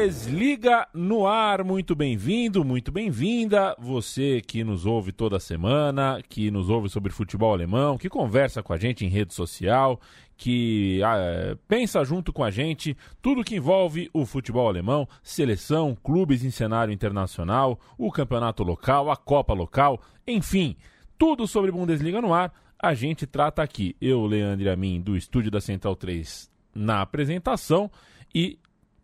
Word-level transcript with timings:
Bundesliga 0.00 0.88
no 0.94 1.26
ar, 1.26 1.62
muito 1.62 1.94
bem-vindo, 1.94 2.64
muito 2.64 2.90
bem-vinda. 2.90 3.76
Você 3.78 4.40
que 4.40 4.64
nos 4.64 4.86
ouve 4.86 5.12
toda 5.12 5.38
semana, 5.38 6.22
que 6.26 6.50
nos 6.50 6.70
ouve 6.70 6.88
sobre 6.88 7.12
futebol 7.12 7.52
alemão, 7.52 7.98
que 7.98 8.08
conversa 8.08 8.62
com 8.62 8.72
a 8.72 8.78
gente 8.78 9.04
em 9.04 9.10
rede 9.10 9.34
social, 9.34 10.00
que 10.38 11.02
ah, 11.04 11.54
pensa 11.68 12.02
junto 12.02 12.32
com 12.32 12.42
a 12.42 12.50
gente 12.50 12.96
tudo 13.20 13.44
que 13.44 13.56
envolve 13.56 14.08
o 14.14 14.24
futebol 14.24 14.66
alemão, 14.66 15.06
seleção, 15.22 15.94
clubes 16.02 16.42
em 16.42 16.50
cenário 16.50 16.94
internacional, 16.94 17.78
o 17.98 18.10
campeonato 18.10 18.62
local, 18.62 19.10
a 19.10 19.16
Copa 19.18 19.52
local, 19.52 20.00
enfim, 20.26 20.78
tudo 21.18 21.46
sobre 21.46 21.70
Bundesliga 21.70 22.22
no 22.22 22.32
ar. 22.32 22.54
A 22.82 22.94
gente 22.94 23.26
trata 23.26 23.62
aqui, 23.62 23.94
eu, 24.00 24.24
Leandro 24.24 24.72
Amin, 24.72 24.98
do 24.98 25.14
estúdio 25.14 25.50
da 25.50 25.60
Central 25.60 25.94
3, 25.94 26.50
na 26.74 27.02
apresentação 27.02 27.90
e 28.34 28.58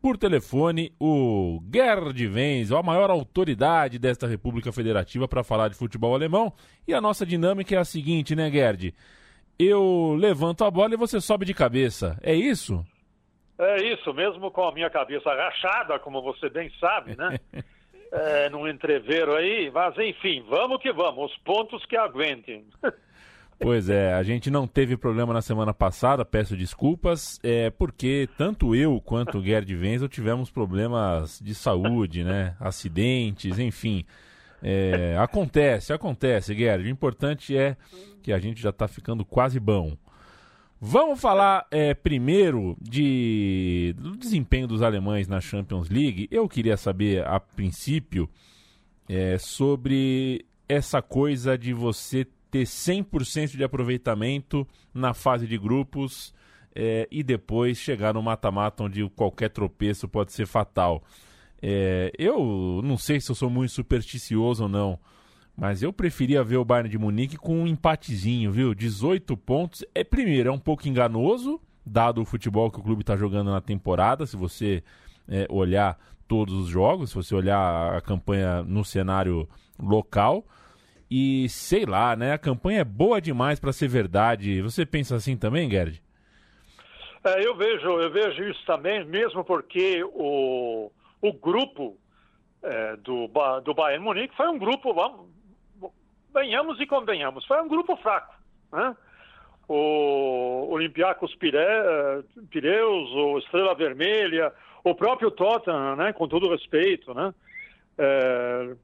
por 0.06 0.16
telefone 0.16 0.92
o 1.00 1.60
Gerd 1.68 2.28
Wenzel, 2.28 2.78
a 2.78 2.82
maior 2.82 3.10
autoridade 3.10 3.98
desta 3.98 4.24
República 4.24 4.70
Federativa 4.70 5.26
para 5.26 5.42
falar 5.42 5.66
de 5.66 5.74
futebol 5.74 6.14
alemão. 6.14 6.52
E 6.86 6.94
a 6.94 7.00
nossa 7.00 7.26
dinâmica 7.26 7.74
é 7.74 7.78
a 7.78 7.84
seguinte, 7.84 8.36
né, 8.36 8.48
Gerd? 8.48 8.94
Eu 9.58 10.14
levanto 10.16 10.64
a 10.64 10.70
bola 10.70 10.94
e 10.94 10.96
você 10.96 11.20
sobe 11.20 11.44
de 11.44 11.52
cabeça. 11.52 12.16
É 12.22 12.32
isso? 12.32 12.86
É 13.58 13.82
isso, 13.82 14.14
mesmo 14.14 14.48
com 14.52 14.62
a 14.68 14.72
minha 14.72 14.88
cabeça 14.88 15.28
rachada, 15.34 15.98
como 15.98 16.22
você 16.22 16.48
bem 16.48 16.70
sabe, 16.78 17.16
né? 17.16 17.40
é, 18.12 18.48
num 18.48 18.68
entreveiro 18.68 19.34
aí, 19.34 19.72
mas 19.72 19.98
enfim, 19.98 20.40
vamos 20.48 20.80
que 20.80 20.92
vamos, 20.92 21.32
os 21.32 21.38
pontos 21.38 21.84
que 21.84 21.96
aguentem. 21.96 22.64
Pois 23.58 23.88
é, 23.88 24.12
a 24.12 24.22
gente 24.22 24.50
não 24.50 24.66
teve 24.66 24.96
problema 24.96 25.32
na 25.32 25.40
semana 25.40 25.72
passada, 25.72 26.24
peço 26.24 26.56
desculpas, 26.56 27.40
é 27.42 27.70
porque 27.70 28.28
tanto 28.36 28.74
eu 28.74 29.00
quanto 29.00 29.38
o 29.38 29.42
Gerd 29.42 29.74
Wenzel 29.74 30.08
tivemos 30.08 30.50
problemas 30.50 31.40
de 31.42 31.54
saúde, 31.54 32.22
né? 32.22 32.54
Acidentes, 32.60 33.58
enfim. 33.58 34.04
É, 34.62 35.16
acontece, 35.18 35.92
acontece, 35.92 36.54
Gerd. 36.54 36.84
O 36.84 36.90
importante 36.90 37.56
é 37.56 37.76
que 38.22 38.32
a 38.32 38.38
gente 38.38 38.60
já 38.60 38.70
está 38.70 38.86
ficando 38.86 39.24
quase 39.24 39.58
bom. 39.58 39.96
Vamos 40.78 41.18
falar 41.18 41.66
é, 41.70 41.94
primeiro 41.94 42.76
de, 42.80 43.94
do 43.98 44.16
desempenho 44.16 44.66
dos 44.66 44.82
alemães 44.82 45.26
na 45.26 45.40
Champions 45.40 45.88
League. 45.88 46.28
Eu 46.30 46.46
queria 46.46 46.76
saber, 46.76 47.26
a 47.26 47.40
princípio, 47.40 48.28
é, 49.08 49.38
sobre 49.38 50.44
essa 50.68 51.00
coisa 51.00 51.56
de 51.56 51.72
você 51.72 52.26
ter 52.56 52.64
100% 52.64 53.56
de 53.56 53.64
aproveitamento 53.64 54.66
na 54.94 55.12
fase 55.12 55.46
de 55.46 55.58
grupos 55.58 56.34
é, 56.74 57.06
e 57.10 57.22
depois 57.22 57.78
chegar 57.78 58.14
no 58.14 58.22
mata-mata 58.22 58.84
onde 58.84 59.06
qualquer 59.10 59.50
tropeço 59.50 60.08
pode 60.08 60.32
ser 60.32 60.46
fatal. 60.46 61.02
É, 61.60 62.10
eu 62.18 62.80
não 62.82 62.96
sei 62.96 63.20
se 63.20 63.30
eu 63.30 63.34
sou 63.34 63.50
muito 63.50 63.72
supersticioso 63.72 64.64
ou 64.64 64.68
não, 64.68 64.98
mas 65.56 65.82
eu 65.82 65.92
preferia 65.92 66.44
ver 66.44 66.56
o 66.56 66.64
Bayern 66.64 66.88
de 66.88 66.98
Munique 66.98 67.36
com 67.36 67.62
um 67.62 67.66
empatezinho, 67.66 68.52
viu? 68.52 68.74
18 68.74 69.36
pontos. 69.36 69.84
É 69.94 70.04
primeiro, 70.04 70.48
é 70.48 70.52
um 70.52 70.58
pouco 70.58 70.88
enganoso, 70.88 71.60
dado 71.84 72.22
o 72.22 72.24
futebol 72.24 72.70
que 72.70 72.78
o 72.78 72.82
clube 72.82 73.02
está 73.02 73.16
jogando 73.16 73.50
na 73.50 73.60
temporada, 73.60 74.26
se 74.26 74.36
você 74.36 74.82
é, 75.28 75.46
olhar 75.50 75.98
todos 76.28 76.54
os 76.54 76.68
jogos, 76.68 77.10
se 77.10 77.16
você 77.16 77.34
olhar 77.34 77.96
a 77.96 78.00
campanha 78.00 78.62
no 78.62 78.84
cenário 78.84 79.48
local. 79.78 80.44
E 81.10 81.48
sei 81.48 81.86
lá, 81.86 82.16
né? 82.16 82.32
A 82.32 82.38
campanha 82.38 82.80
é 82.80 82.84
boa 82.84 83.20
demais 83.20 83.60
para 83.60 83.72
ser 83.72 83.88
verdade. 83.88 84.60
Você 84.62 84.84
pensa 84.84 85.14
assim 85.14 85.36
também, 85.36 85.70
Gerd? 85.70 86.02
É, 87.24 87.44
eu 87.44 87.56
vejo, 87.56 87.88
eu 88.00 88.10
vejo 88.10 88.44
isso 88.44 88.64
também, 88.64 89.04
mesmo 89.04 89.44
porque 89.44 90.02
o, 90.04 90.90
o 91.20 91.32
grupo 91.32 91.96
é, 92.62 92.96
do, 92.96 93.28
do 93.64 93.74
Bayern 93.74 94.04
Munique 94.04 94.36
foi 94.36 94.48
um 94.48 94.58
grupo, 94.58 94.94
vamos, 94.94 95.28
venhamos 96.32 96.80
e 96.80 96.86
convenhamos, 96.86 97.44
foi 97.44 97.60
um 97.60 97.68
grupo 97.68 97.96
fraco. 97.96 98.32
Né? 98.72 98.96
O 99.68 100.68
Olympiacos 100.70 101.34
Pire, 101.34 101.56
é, 101.56 102.22
Pireus, 102.50 103.10
o 103.10 103.38
Estrela 103.38 103.74
Vermelha, 103.74 104.52
o 104.84 104.94
próprio 104.94 105.30
Tottenham, 105.30 105.96
né? 105.96 106.12
com 106.12 106.28
todo 106.28 106.50
respeito, 106.50 107.12
né? 107.12 107.34
É, 107.98 108.76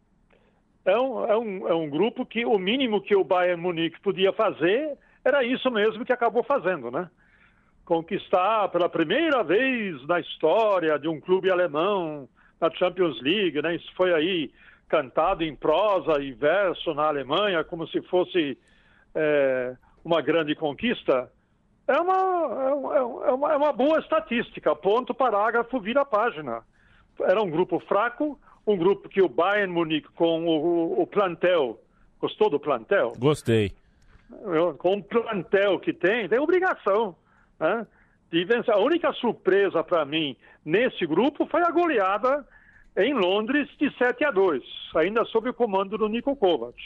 é 0.84 0.98
um, 0.98 1.24
é, 1.26 1.36
um, 1.36 1.68
é 1.68 1.74
um 1.74 1.88
grupo 1.88 2.26
que 2.26 2.44
o 2.44 2.58
mínimo 2.58 3.00
que 3.00 3.14
o 3.14 3.24
Bayern 3.24 3.60
Munique 3.60 4.00
podia 4.00 4.32
fazer 4.32 4.96
era 5.24 5.44
isso 5.44 5.70
mesmo 5.70 6.04
que 6.04 6.12
acabou 6.12 6.42
fazendo, 6.42 6.90
né? 6.90 7.08
Conquistar 7.84 8.68
pela 8.68 8.88
primeira 8.88 9.42
vez 9.42 10.04
na 10.06 10.18
história 10.20 10.98
de 10.98 11.08
um 11.08 11.20
clube 11.20 11.50
alemão 11.50 12.28
na 12.60 12.70
Champions 12.70 13.20
League, 13.20 13.60
né? 13.62 13.76
Isso 13.76 13.92
foi 13.94 14.12
aí 14.12 14.50
cantado 14.88 15.42
em 15.44 15.54
prosa 15.54 16.20
e 16.20 16.32
verso 16.32 16.92
na 16.94 17.06
Alemanha 17.06 17.64
como 17.64 17.86
se 17.86 18.02
fosse 18.02 18.58
é, 19.14 19.74
uma 20.04 20.20
grande 20.20 20.54
conquista. 20.54 21.30
É 21.86 21.98
uma, 22.00 22.14
é, 22.14 22.98
é, 22.98 23.32
uma, 23.32 23.52
é 23.52 23.56
uma 23.56 23.72
boa 23.72 23.98
estatística. 23.98 24.74
Ponto, 24.74 25.14
parágrafo, 25.14 25.80
vira 25.80 26.04
página. 26.04 26.62
Era 27.20 27.42
um 27.42 27.50
grupo 27.50 27.78
fraco, 27.80 28.38
um 28.66 28.76
grupo 28.76 29.08
que 29.08 29.22
o 29.22 29.28
Bayern 29.28 29.72
Munique 29.72 30.08
com 30.14 30.46
o, 30.46 31.02
o 31.02 31.06
plantel, 31.06 31.80
gostou 32.20 32.48
do 32.48 32.60
plantel? 32.60 33.12
Gostei. 33.18 33.72
Com 34.78 34.98
o 34.98 35.02
plantel 35.02 35.78
que 35.78 35.92
tem, 35.92 36.28
tem 36.28 36.38
obrigação 36.38 37.14
né, 37.58 37.86
de 38.30 38.44
vencer. 38.44 38.72
A 38.72 38.78
única 38.78 39.12
surpresa 39.12 39.82
para 39.84 40.04
mim 40.04 40.36
nesse 40.64 41.06
grupo 41.06 41.46
foi 41.46 41.62
a 41.62 41.70
goleada 41.70 42.46
em 42.96 43.12
Londres 43.14 43.68
de 43.78 43.90
7 43.96 44.24
a 44.24 44.30
2, 44.30 44.62
ainda 44.96 45.24
sob 45.26 45.48
o 45.50 45.54
comando 45.54 45.98
do 45.98 46.08
Nico 46.08 46.36
Kovac. 46.36 46.76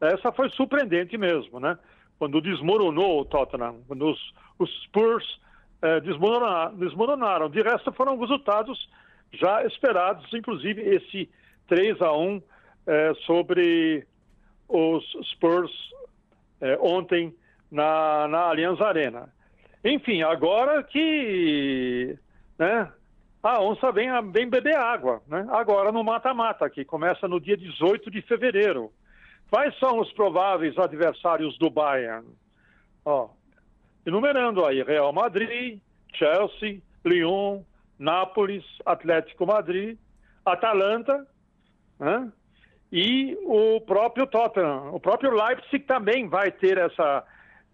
Essa 0.00 0.32
foi 0.32 0.48
surpreendente 0.50 1.18
mesmo, 1.18 1.60
né? 1.60 1.78
Quando 2.18 2.40
desmoronou 2.40 3.20
o 3.20 3.24
Tottenham, 3.24 3.76
quando 3.86 4.10
os, 4.10 4.34
os 4.58 4.70
Spurs 4.84 5.40
eh, 5.82 6.00
desmoronaram, 6.00 6.74
desmoronaram. 6.76 7.50
De 7.50 7.62
resto, 7.62 7.92
foram 7.92 8.18
resultados 8.18 8.88
já 9.32 9.64
esperados, 9.64 10.32
inclusive 10.32 10.80
esse 10.82 11.28
3 11.68 12.00
a 12.02 12.12
1 12.12 12.42
é, 12.86 13.14
sobre 13.26 14.06
os 14.68 15.04
Spurs 15.32 15.70
é, 16.60 16.78
ontem 16.80 17.34
na, 17.70 18.28
na 18.28 18.40
Allianz 18.40 18.80
Arena. 18.80 19.32
Enfim, 19.84 20.22
agora 20.22 20.82
que 20.82 22.18
né, 22.58 22.92
a 23.42 23.62
onça 23.62 23.90
vem, 23.90 24.08
vem 24.30 24.48
beber 24.48 24.76
água, 24.76 25.22
né? 25.26 25.46
agora 25.50 25.90
no 25.90 26.04
mata-mata, 26.04 26.68
que 26.68 26.84
começa 26.84 27.26
no 27.26 27.40
dia 27.40 27.56
18 27.56 28.10
de 28.10 28.20
fevereiro. 28.22 28.92
Quais 29.50 29.76
são 29.78 29.98
os 29.98 30.12
prováveis 30.12 30.78
adversários 30.78 31.58
do 31.58 31.70
Bayern? 31.70 32.26
Ó, 33.04 33.30
enumerando 34.06 34.64
aí, 34.64 34.82
Real 34.82 35.12
Madrid, 35.12 35.80
Chelsea, 36.14 36.80
Lyon, 37.04 37.62
Nápoles, 38.00 38.64
Atlético 38.86 39.46
Madrid, 39.46 39.98
Atalanta 40.44 41.26
né? 41.98 42.32
e 42.90 43.36
o 43.44 43.78
próprio 43.82 44.26
Tottenham. 44.26 44.94
O 44.94 44.98
próprio 44.98 45.30
Leipzig 45.30 45.80
também 45.80 46.26
vai 46.26 46.50
ter 46.50 46.78
essa, 46.78 47.22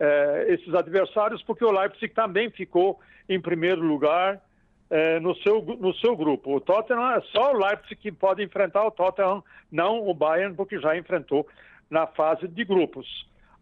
eh, 0.01 0.47
esses 0.49 0.75
adversários, 0.75 1.41
porque 1.45 1.65
o 1.65 1.71
Leipzig 1.71 2.13
também 2.13 2.51
ficou 2.51 2.99
em 3.29 3.41
primeiro 3.41 3.81
lugar 3.81 4.43
eh, 4.91 5.21
no, 5.21 5.33
seu, 5.37 5.63
no 5.63 5.95
seu 5.95 6.17
grupo. 6.17 6.57
O 6.57 6.61
Tottenham 6.61 7.09
é 7.13 7.21
só 7.33 7.53
o 7.53 7.59
Leipzig 7.59 7.95
que 7.95 8.11
pode 8.11 8.43
enfrentar 8.43 8.85
o 8.85 8.91
Tottenham, 8.91 9.45
não 9.71 10.09
o 10.09 10.13
Bayern, 10.13 10.57
porque 10.57 10.81
já 10.81 10.97
enfrentou 10.97 11.47
na 11.89 12.09
fase 12.09 12.49
de 12.49 12.65
grupos. 12.65 13.07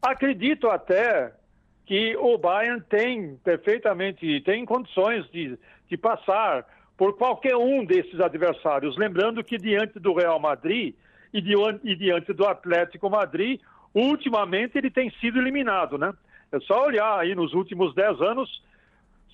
Acredito 0.01 0.69
até 0.69 1.31
que 1.87 2.17
o 2.17 2.39
Bayern 2.39 2.81
tem 2.89 3.37
perfeitamente, 3.37 4.41
tem 4.41 4.65
condições 4.65 5.29
de 5.31 5.59
de 5.89 5.97
passar 5.97 6.67
por 6.97 7.17
qualquer 7.17 7.57
um 7.57 7.85
desses 7.85 8.21
adversários. 8.21 8.97
Lembrando 8.97 9.43
que 9.43 9.59
diante 9.59 9.99
do 9.99 10.15
Real 10.15 10.39
Madrid 10.39 10.95
e, 11.33 11.41
de, 11.41 11.55
e 11.83 11.97
diante 11.97 12.33
do 12.33 12.47
Atlético 12.47 13.11
Madrid, 13.11 13.61
ultimamente 13.93 14.79
ele 14.79 14.91
tem 14.91 15.11
sido 15.21 15.39
eliminado, 15.39 15.99
né? 15.99 16.13
É 16.53 16.61
só 16.61 16.87
olhar 16.87 17.19
aí 17.19 17.35
nos 17.35 17.53
últimos 17.53 17.95
dez 17.95 18.21
anos, 18.21 18.63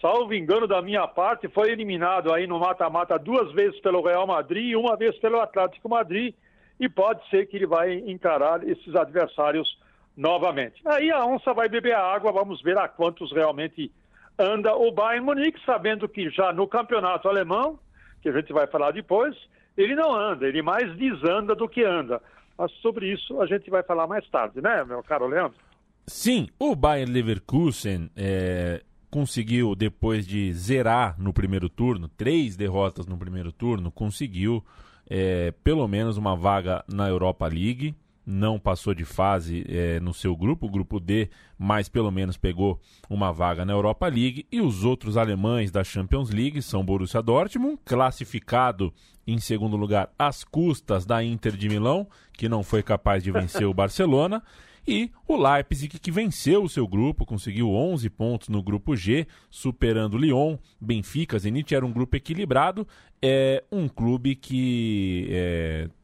salvo 0.01 0.33
engano 0.33 0.67
da 0.67 0.81
minha 0.81 1.07
parte, 1.07 1.49
foi 1.49 1.71
eliminado 1.71 2.33
aí 2.33 2.47
no 2.47 2.59
mata-mata 2.59 3.19
duas 3.19 3.53
vezes 3.53 3.79
pelo 3.81 4.03
Real 4.03 4.27
Madrid 4.27 4.71
e 4.71 4.77
uma 4.77 4.97
vez 4.97 5.17
pelo 5.19 5.39
Atlético 5.39 5.89
Madrid, 5.89 6.35
e 6.79 6.89
pode 6.89 7.29
ser 7.29 7.47
que 7.47 7.57
ele 7.57 7.67
vai 7.67 7.93
encarar 7.93 8.67
esses 8.67 8.95
adversários 8.95 9.79
novamente. 10.17 10.81
Aí 10.87 11.11
a 11.11 11.27
onça 11.27 11.53
vai 11.53 11.69
beber 11.69 11.95
a 11.95 12.03
água, 12.03 12.33
vamos 12.33 12.63
ver 12.63 12.79
a 12.79 12.89
quantos 12.89 13.31
realmente 13.33 13.93
anda 14.39 14.75
o 14.75 14.91
Bayern 14.91 15.25
Munique, 15.25 15.61
sabendo 15.65 16.09
que 16.09 16.31
já 16.31 16.53
no 16.53 16.67
campeonato 16.67 17.29
alemão, 17.29 17.79
que 18.23 18.29
a 18.29 18.33
gente 18.33 18.53
vai 18.53 18.67
falar 18.67 18.93
depois, 18.93 19.37
ele 19.77 19.95
não 19.95 20.15
anda, 20.15 20.47
ele 20.47 20.63
mais 20.63 20.95
desanda 20.97 21.55
do 21.55 21.69
que 21.69 21.85
anda. 21.85 22.21
Mas 22.57 22.71
sobre 22.83 23.13
isso 23.13 23.41
a 23.41 23.47
gente 23.47 23.71
vai 23.71 23.83
falar 23.83 24.07
mais 24.07 24.29
tarde, 24.29 24.61
né, 24.61 24.85
meu 24.85 25.03
caro 25.03 25.27
Leandro? 25.27 25.59
Sim, 26.07 26.49
o 26.59 26.75
Bayern 26.75 27.13
Leverkusen 27.13 28.11
é, 28.17 28.83
conseguiu, 29.11 29.75
depois 29.75 30.27
de 30.27 30.53
zerar 30.53 31.17
no 31.19 31.33
primeiro 31.33 31.69
turno, 31.69 32.09
três 32.09 32.57
derrotas 32.57 33.07
no 33.07 33.19
primeiro 33.19 33.53
turno, 33.53 33.91
conseguiu 33.91 34.65
é, 35.09 35.53
pelo 35.65 35.87
menos 35.89 36.17
uma 36.17 36.37
vaga 36.37 36.85
na 36.89 37.09
Europa 37.09 37.47
League. 37.47 37.95
Não 38.31 38.61
passou 38.61 38.95
de 38.95 39.05
fase 39.05 39.65
é, 39.69 39.99
no 39.99 40.15
seu 40.15 40.37
grupo, 40.37 40.67
o 40.67 40.71
grupo 40.71 41.01
D, 41.01 41.29
mas 41.59 41.89
pelo 41.89 42.13
menos 42.13 42.37
pegou 42.37 42.81
uma 43.09 43.33
vaga 43.33 43.65
na 43.65 43.73
Europa 43.73 44.07
League. 44.07 44.47
E 44.53 44.61
os 44.61 44.85
outros 44.85 45.17
alemães 45.17 45.73
da 45.73 45.83
Champions 45.83 46.31
League 46.31 46.63
são 46.63 46.85
Borussia 46.85 47.21
Dortmund, 47.21 47.81
classificado 47.85 48.95
em 49.27 49.41
segundo 49.41 49.77
lugar 49.77 50.13
às 50.17 50.45
custas 50.45 51.05
da 51.05 51.25
Inter 51.25 51.57
de 51.57 51.69
Milão, 51.69 52.07
que 52.33 52.49
não 52.49 52.63
foi 52.63 52.85
capaz 52.85 53.25
de 53.25 53.33
vencer 53.33 53.67
o 53.67 53.75
Barcelona. 53.75 54.41
E 54.87 55.11
o 55.27 55.37
Leipzig, 55.37 55.99
que 55.99 56.11
venceu 56.11 56.63
o 56.63 56.69
seu 56.69 56.87
grupo, 56.87 57.27
conseguiu 57.27 57.71
11 57.71 58.09
pontos 58.11 58.49
no 58.49 58.63
grupo 58.63 58.97
G, 58.97 59.27
superando 59.51 60.17
Lyon, 60.17 60.57
Benfica, 60.81 61.39
Zenit. 61.39 61.75
Era 61.75 61.85
um 61.85 61.93
grupo 61.93 62.17
equilibrado. 62.17 62.87
É 63.21 63.63
um 63.71 63.89
clube 63.89 64.35
que 64.35 65.29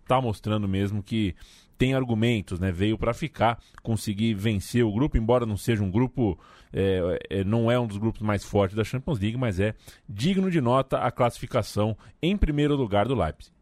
está 0.02 0.18
é, 0.18 0.20
mostrando 0.20 0.68
mesmo 0.68 1.02
que 1.02 1.34
tem 1.78 1.94
argumentos, 1.94 2.58
né? 2.58 2.70
Veio 2.70 2.98
para 2.98 3.14
ficar, 3.14 3.58
conseguir 3.82 4.34
vencer 4.34 4.84
o 4.84 4.92
grupo, 4.92 5.16
embora 5.16 5.46
não 5.46 5.56
seja 5.56 5.82
um 5.82 5.90
grupo, 5.90 6.38
é, 6.72 7.18
é, 7.30 7.44
não 7.44 7.70
é 7.70 7.78
um 7.78 7.86
dos 7.86 7.98
grupos 7.98 8.22
mais 8.22 8.44
fortes 8.44 8.76
da 8.76 8.84
Champions 8.84 9.20
League, 9.20 9.36
mas 9.36 9.60
é 9.60 9.74
digno 10.08 10.50
de 10.50 10.60
nota 10.60 10.98
a 10.98 11.10
classificação 11.10 11.96
em 12.22 12.36
primeiro 12.36 12.74
lugar 12.74 13.06
do 13.06 13.14
Leipzig. 13.14 13.54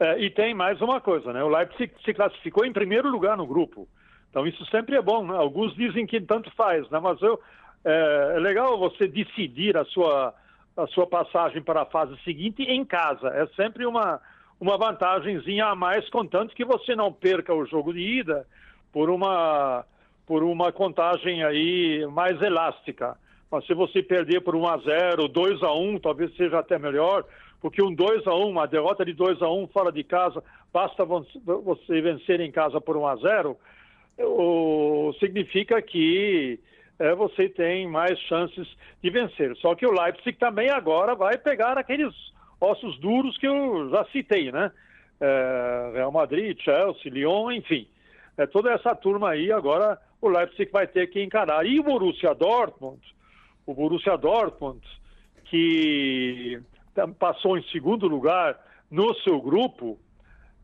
É, 0.00 0.18
e 0.20 0.30
tem 0.30 0.54
mais 0.54 0.80
uma 0.80 1.00
coisa, 1.00 1.32
né? 1.32 1.42
O 1.42 1.48
Leipzig 1.48 1.92
se 2.04 2.14
classificou 2.14 2.64
em 2.64 2.72
primeiro 2.72 3.10
lugar 3.10 3.36
no 3.36 3.46
grupo. 3.46 3.88
Então 4.30 4.46
isso 4.46 4.64
sempre 4.66 4.96
é 4.96 5.02
bom, 5.02 5.26
né? 5.26 5.36
Alguns 5.36 5.74
dizem 5.74 6.06
que 6.06 6.20
tanto 6.20 6.50
faz, 6.54 6.88
né? 6.90 7.00
Mas 7.00 7.20
eu, 7.20 7.40
é, 7.84 8.34
é 8.36 8.38
legal 8.38 8.78
você 8.78 9.08
decidir 9.08 9.76
a 9.76 9.84
sua, 9.86 10.34
a 10.76 10.86
sua 10.88 11.06
passagem 11.06 11.62
para 11.62 11.82
a 11.82 11.86
fase 11.86 12.16
seguinte 12.22 12.62
em 12.62 12.84
casa. 12.84 13.28
É 13.28 13.46
sempre 13.56 13.84
uma, 13.86 14.20
uma 14.60 14.76
vantagemzinha 14.76 15.66
a 15.66 15.74
mais, 15.74 16.08
contanto 16.10 16.54
que 16.54 16.64
você 16.64 16.96
não 16.96 17.12
perca 17.12 17.54
o 17.54 17.64
jogo 17.64 17.92
de 17.92 18.00
ida 18.00 18.46
por 18.92 19.08
uma, 19.08 19.84
por 20.26 20.42
uma 20.42 20.72
contagem 20.72 21.44
aí 21.44 22.04
mais 22.06 22.40
elástica. 22.42 23.16
Mas 23.50 23.66
se 23.66 23.74
você 23.74 24.02
perder 24.02 24.40
por 24.42 24.54
1 24.54 24.66
a 24.66 24.78
0, 24.78 25.28
2 25.28 25.62
a 25.62 25.72
1, 25.72 25.98
talvez 26.00 26.34
seja 26.36 26.58
até 26.58 26.78
melhor, 26.78 27.24
porque 27.60 27.82
um 27.82 27.94
2 27.94 28.26
a 28.26 28.34
1, 28.34 28.48
uma 28.48 28.66
derrota 28.66 29.04
de 29.04 29.12
2 29.12 29.40
a 29.40 29.50
1 29.50 29.68
fora 29.68 29.90
de 29.90 30.04
casa, 30.04 30.42
basta 30.72 31.04
você 31.04 32.00
vencer 32.00 32.40
em 32.40 32.50
casa 32.50 32.80
por 32.80 32.96
1 32.96 33.06
a 33.06 33.16
0, 33.16 33.56
o, 34.18 35.14
significa 35.20 35.80
que 35.80 36.58
é, 36.98 37.14
você 37.14 37.48
tem 37.48 37.86
mais 37.86 38.18
chances 38.20 38.66
de 39.02 39.10
vencer. 39.10 39.56
Só 39.58 39.74
que 39.74 39.86
o 39.86 39.92
Leipzig 39.92 40.36
também 40.36 40.68
agora 40.68 41.14
vai 41.14 41.38
pegar 41.38 41.78
aqueles 41.78 42.12
ossos 42.60 42.98
duros 42.98 43.36
que 43.38 43.46
eu 43.46 43.90
já 43.90 44.04
citei, 44.06 44.50
né? 44.52 44.70
É, 45.20 45.90
Real 45.94 46.12
Madrid, 46.12 46.58
Chelsea, 46.60 47.10
Lyon, 47.10 47.50
enfim. 47.52 47.86
É, 48.36 48.46
toda 48.46 48.72
essa 48.72 48.94
turma 48.94 49.30
aí 49.30 49.50
agora 49.50 49.98
o 50.20 50.28
Leipzig 50.28 50.70
vai 50.70 50.86
ter 50.86 51.08
que 51.08 51.22
encarar. 51.22 51.66
E 51.66 51.78
o 51.80 51.82
Borussia 51.82 52.34
Dortmund, 52.34 53.00
o 53.66 53.74
Borussia 53.74 54.16
Dortmund, 54.16 54.80
que 55.44 56.60
passou 57.18 57.56
em 57.56 57.62
segundo 57.64 58.06
lugar 58.06 58.58
no 58.90 59.14
seu 59.16 59.40
grupo, 59.40 59.98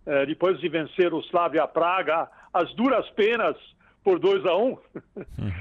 é, 0.07 0.27
depois 0.27 0.59
de 0.61 0.69
vencer 0.69 1.13
o 1.13 1.21
Slavia 1.21 1.67
Praga 1.67 2.29
as 2.53 2.73
duras 2.75 3.09
penas 3.11 3.57
por 4.05 4.19
2 4.19 4.47
a 4.47 4.57
1 4.57 4.67
um. 4.69 4.79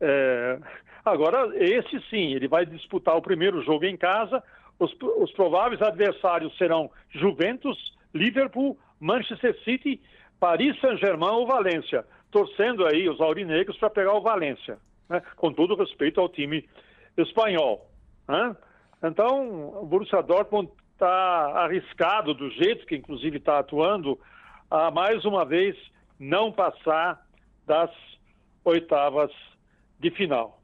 é, 0.00 0.58
agora, 1.04 1.50
esse 1.56 2.00
sim, 2.08 2.34
ele 2.34 2.46
vai 2.46 2.64
disputar 2.64 3.16
o 3.16 3.22
primeiro 3.22 3.62
jogo 3.64 3.84
em 3.84 3.96
casa. 3.96 4.42
Os, 4.78 4.94
os 5.18 5.32
prováveis 5.32 5.80
adversários 5.80 6.56
serão 6.56 6.90
Juventus, 7.10 7.94
Liverpool, 8.14 8.78
Manchester 9.00 9.58
City, 9.62 10.00
Paris 10.38 10.78
Saint-Germain 10.80 11.30
ou 11.30 11.46
Valência, 11.46 12.04
torcendo 12.30 12.86
aí 12.86 13.08
os 13.08 13.20
aurinegros 13.20 13.78
para 13.78 13.90
pegar 13.90 14.14
o 14.14 14.22
Valência, 14.22 14.78
né? 15.08 15.22
com 15.36 15.52
todo 15.52 15.76
respeito 15.76 16.20
ao 16.20 16.28
time 16.28 16.68
espanhol. 17.16 17.90
Né? 18.28 18.56
Então, 19.02 19.80
o 19.80 19.86
Borussia 19.86 20.22
Dortmund 20.22 20.70
está 20.92 21.64
arriscado 21.64 22.34
do 22.34 22.50
jeito 22.50 22.86
que 22.86 22.96
inclusive 22.96 23.38
está 23.38 23.58
atuando, 23.58 24.18
a 24.70 24.90
mais 24.90 25.24
uma 25.24 25.44
vez 25.44 25.76
não 26.18 26.50
passar 26.50 27.24
das 27.66 27.90
oitavas 28.64 29.30
de 30.00 30.10
final. 30.10 30.55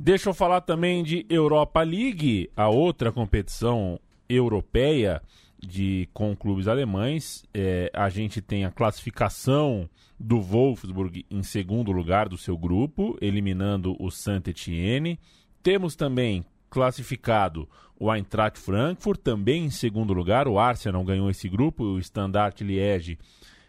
Deixa 0.00 0.28
eu 0.28 0.32
falar 0.32 0.60
também 0.60 1.02
de 1.02 1.26
Europa 1.28 1.82
League, 1.82 2.48
a 2.56 2.68
outra 2.68 3.10
competição 3.10 3.98
europeia 4.28 5.20
de 5.58 6.08
com 6.14 6.36
clubes 6.36 6.68
alemães. 6.68 7.44
É, 7.52 7.90
a 7.92 8.08
gente 8.08 8.40
tem 8.40 8.64
a 8.64 8.70
classificação 8.70 9.90
do 10.18 10.40
Wolfsburg 10.40 11.26
em 11.28 11.42
segundo 11.42 11.90
lugar 11.90 12.28
do 12.28 12.38
seu 12.38 12.56
grupo, 12.56 13.18
eliminando 13.20 13.96
o 13.98 14.08
Saint-Etienne. 14.08 15.18
Temos 15.64 15.96
também 15.96 16.46
classificado 16.70 17.68
o 17.98 18.14
Eintracht 18.14 18.56
Frankfurt, 18.56 19.20
também 19.20 19.64
em 19.64 19.70
segundo 19.70 20.12
lugar. 20.12 20.46
O 20.46 20.60
Arsenal 20.60 21.02
ganhou 21.02 21.28
esse 21.28 21.48
grupo, 21.48 21.82
o 21.82 21.98
Standard 21.98 22.62
Liège 22.62 23.18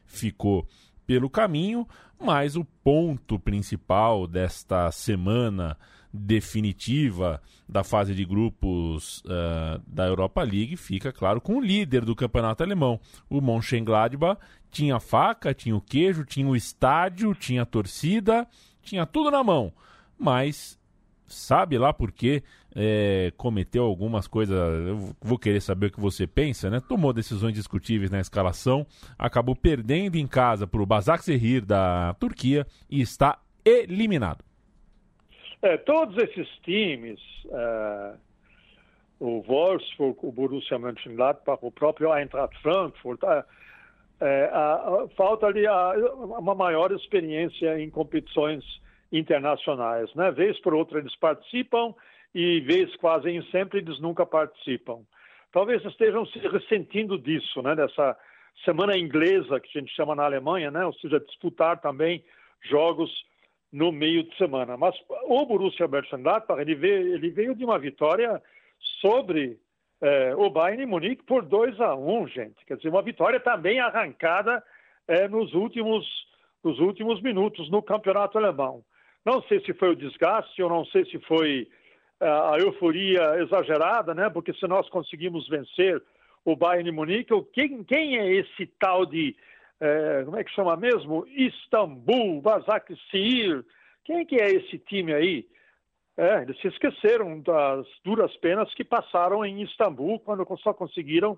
ficou 0.06 0.68
pelo 1.08 1.28
caminho, 1.28 1.88
mas 2.24 2.56
o 2.56 2.64
ponto 2.84 3.40
principal 3.40 4.28
desta 4.28 4.92
semana 4.92 5.76
definitiva 6.12 7.42
da 7.68 7.84
fase 7.84 8.16
de 8.16 8.26
grupos 8.26 9.20
uh, 9.26 9.82
da 9.86 10.08
Europa 10.08 10.42
League 10.42 10.76
fica, 10.76 11.12
claro, 11.12 11.40
com 11.40 11.58
o 11.58 11.62
líder 11.62 12.04
do 12.04 12.16
campeonato 12.16 12.64
alemão. 12.64 13.00
O 13.30 13.40
Mönchengladbach 13.40 14.40
tinha 14.72 15.00
faca, 15.00 15.54
tinha 15.54 15.76
o 15.76 15.81
queijo, 15.81 16.26
tinha 16.26 16.48
o 16.48 16.56
estádio, 16.56 17.36
tinha 17.36 17.62
a 17.62 17.66
torcida, 17.66 18.48
tinha 18.81 19.06
tudo 19.06 19.30
na 19.30 19.44
mão, 19.44 19.72
mas 20.18 20.80
sabe 21.28 21.78
lá 21.78 21.94
por 21.94 22.12
quê 22.12 22.44
é, 22.76 23.31
cometeu 23.38 23.83
algumas 23.83 24.28
coisas. 24.28 24.56
Eu 24.56 25.16
vou 25.22 25.38
querer 25.38 25.62
saber 25.62 25.88
o 25.88 25.92
que 25.92 26.00
você 26.00 26.28
pensa, 26.28 26.69
né? 26.69 26.80
Tomou 26.80 27.14
decisões 27.14 27.54
discutíveis 27.54 28.12
na 28.12 28.19
escalação, 28.19 28.86
acabou 29.18 29.56
perdendo 29.56 30.16
em 30.16 30.28
casa 30.28 30.68
para 30.68 30.81
o 30.81 30.86
Basaksehir 30.86 31.66
da 31.66 32.14
Turquia 32.19 32.66
e 32.90 33.02
está 33.02 33.40
eliminado. 33.64 34.49
É, 35.61 35.78
todos 35.78 36.18
esses 36.18 36.47
times, 36.63 37.19
é, 37.51 38.13
o 39.19 39.42
Wolfsburg, 39.42 40.18
o 40.21 40.31
Borussia 40.31 40.80
Mönchengladbach, 40.80 41.59
o 41.61 41.71
próprio 41.71 42.16
Eintracht 42.16 42.57
Frankfurt, 42.61 43.21
a, 43.23 43.45
a, 44.21 45.07
falta 45.16 45.47
ali 45.47 45.66
uma 45.68 46.56
maior 46.56 46.92
experiência 46.92 47.80
em 47.80 47.89
competições 47.89 48.63
internacionais, 49.11 50.13
né? 50.13 50.31
Vez 50.31 50.59
por 50.61 50.73
outra 50.73 50.99
eles 50.99 51.16
participam 51.16 51.94
e 52.33 52.59
vez 52.61 52.95
quase 52.97 53.42
sempre 53.51 53.80
eles 53.80 53.99
nunca 53.99 54.25
participam. 54.25 55.01
Talvez 55.51 55.83
estejam 55.83 56.25
se 56.28 56.39
ressentindo 56.39 57.18
disso, 57.18 57.61
né? 57.61 57.75
Dessa 57.75 58.16
semana 58.63 58.97
inglesa 58.97 59.59
que 59.59 59.78
a 59.78 59.81
gente 59.81 59.94
chama 59.95 60.16
na 60.16 60.25
Alemanha, 60.25 60.69
né? 60.69 60.85
Ou 60.85 60.94
seja, 60.94 61.19
disputar 61.19 61.81
também 61.81 62.23
jogos 62.61 63.09
no 63.71 63.92
meio 63.92 64.23
de 64.23 64.35
semana. 64.38 64.76
Mas 64.78 64.95
o 65.26 65.45
Borussia 65.45 65.88
Mönchengladbach 65.88 66.59
ele 66.59 66.76
veio, 66.76 67.14
ele 67.16 67.30
veio 67.30 67.56
de 67.56 67.64
uma 67.64 67.78
vitória 67.78 68.42
sobre 69.02 69.59
é, 70.02 70.35
o 70.35 70.49
Bayern 70.49 70.85
Munique 70.85 71.23
por 71.23 71.44
2 71.44 71.80
a 71.80 71.95
1, 71.95 72.21
um, 72.21 72.28
gente. 72.28 72.66
Quer 72.66 72.78
dizer, 72.78 72.90
uma 72.90 73.02
vitória 73.02 73.40
também 73.40 73.80
arrancada 73.80 74.64
é, 75.07 75.28
nos 75.28 75.54
últimos 75.54 76.06
nos 76.64 76.78
últimos 76.80 77.21
minutos 77.21 77.69
no 77.69 77.81
campeonato 77.81 78.38
alemão. 78.38 78.83
Não 79.26 79.42
sei 79.44 79.59
se 79.61 79.73
foi 79.73 79.92
o 79.92 79.95
desgaste, 79.95 80.61
ou 80.61 80.69
não 80.69 80.85
sei 80.85 81.06
se 81.06 81.18
foi 81.19 81.68
uh, 82.21 82.54
a 82.54 82.57
euforia 82.59 83.42
exagerada, 83.42 84.14
né? 84.14 84.30
Porque 84.30 84.54
se 84.54 84.68
nós 84.68 84.88
conseguimos 84.90 85.47
vencer 85.47 86.02
o 86.44 86.56
Bayern 86.56 86.92
Munique, 86.92 87.33
quem, 87.54 87.83
quem 87.83 88.18
é 88.18 88.33
esse 88.33 88.66
tal 88.80 89.06
de, 89.06 89.35
uh, 89.81 90.26
como 90.26 90.38
é 90.38 90.44
que 90.44 90.52
chama 90.52 90.76
mesmo? 90.76 91.26
Istambul, 91.28 92.42
Basaksehir. 92.42 93.66
Quem 94.04 94.26
que 94.26 94.36
é 94.36 94.52
esse 94.52 94.78
time 94.80 95.14
aí? 95.14 95.48
É, 96.18 96.42
eles 96.42 96.59
se 96.59 96.68
esqueceram 96.68 97.40
das 97.40 97.88
duras 98.04 98.36
penas 98.38 98.74
que 98.74 98.83
passaram 98.83 99.45
em 99.45 99.62
Istambul 99.62 100.19
quando 100.19 100.45
só 100.57 100.74
conseguiram 100.74 101.38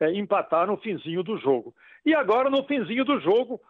é, 0.00 0.12
empatar 0.12 0.66
no 0.66 0.76
finzinho 0.78 1.22
do 1.22 1.38
jogo. 1.38 1.72
E 2.04 2.14
agora, 2.14 2.50
no 2.50 2.64
finzinho 2.64 3.04
do 3.04 3.20
jogo, 3.20 3.60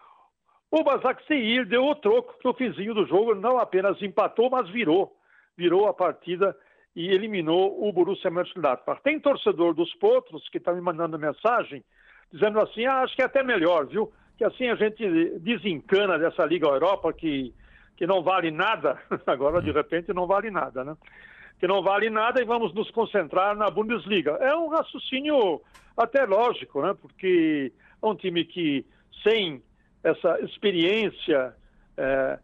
o 0.70 0.82
Basak 0.82 1.24
Seir 1.26 1.66
deu 1.66 1.84
o 1.84 1.94
troco 1.94 2.34
no 2.44 2.54
finzinho 2.54 2.94
do 2.94 3.06
jogo, 3.06 3.34
não 3.34 3.58
apenas 3.58 4.00
empatou, 4.00 4.48
mas 4.50 4.68
virou. 4.70 5.14
Virou 5.56 5.86
a 5.88 5.94
partida 5.94 6.56
e 6.94 7.08
eliminou 7.08 7.86
o 7.86 7.92
Borussia 7.92 8.30
Mönchengladbach. 8.30 9.02
Tem 9.02 9.20
torcedor 9.20 9.74
dos 9.74 9.92
Potros 9.96 10.48
que 10.48 10.58
está 10.58 10.72
me 10.72 10.80
mandando 10.80 11.18
mensagem 11.18 11.84
dizendo 12.32 12.60
assim, 12.60 12.84
ah, 12.86 13.02
acho 13.02 13.14
que 13.14 13.22
é 13.22 13.26
até 13.26 13.42
melhor, 13.42 13.86
viu? 13.86 14.12
Que 14.36 14.44
assim 14.44 14.68
a 14.68 14.74
gente 14.74 15.38
desencana 15.38 16.18
dessa 16.18 16.44
Liga 16.44 16.66
Europa 16.66 17.12
que 17.12 17.54
que 17.96 18.06
não 18.06 18.22
vale 18.22 18.50
nada, 18.50 19.00
agora 19.26 19.62
de 19.62 19.72
repente 19.72 20.12
não 20.12 20.26
vale 20.26 20.50
nada, 20.50 20.84
né? 20.84 20.94
Que 21.58 21.66
não 21.66 21.82
vale 21.82 22.10
nada 22.10 22.40
e 22.40 22.44
vamos 22.44 22.74
nos 22.74 22.90
concentrar 22.90 23.56
na 23.56 23.70
Bundesliga. 23.70 24.32
É 24.32 24.54
um 24.54 24.68
raciocínio 24.68 25.62
até 25.96 26.26
lógico, 26.26 26.82
né? 26.82 26.94
Porque 27.00 27.72
é 28.02 28.06
um 28.06 28.14
time 28.14 28.44
que 28.44 28.84
sem 29.22 29.62
essa 30.04 30.38
experiência, 30.40 31.54
é, 31.96 32.38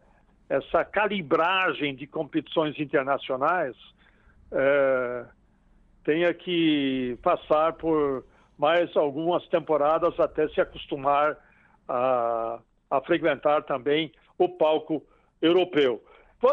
essa 0.49 0.83
calibragem 0.83 1.95
de 1.95 2.07
competições 2.07 2.77
internacionais, 2.79 3.75
é, 4.51 5.25
tenha 6.03 6.33
que 6.33 7.17
passar 7.21 7.73
por 7.73 8.25
mais 8.63 8.95
algumas 8.95 9.45
temporadas 9.49 10.17
até 10.17 10.47
se 10.47 10.61
acostumar 10.61 11.37
a, 11.85 12.59
a 12.89 13.01
frequentar 13.01 13.61
também 13.63 14.09
o 14.37 14.47
palco 14.47 15.03
europeu. 15.41 16.01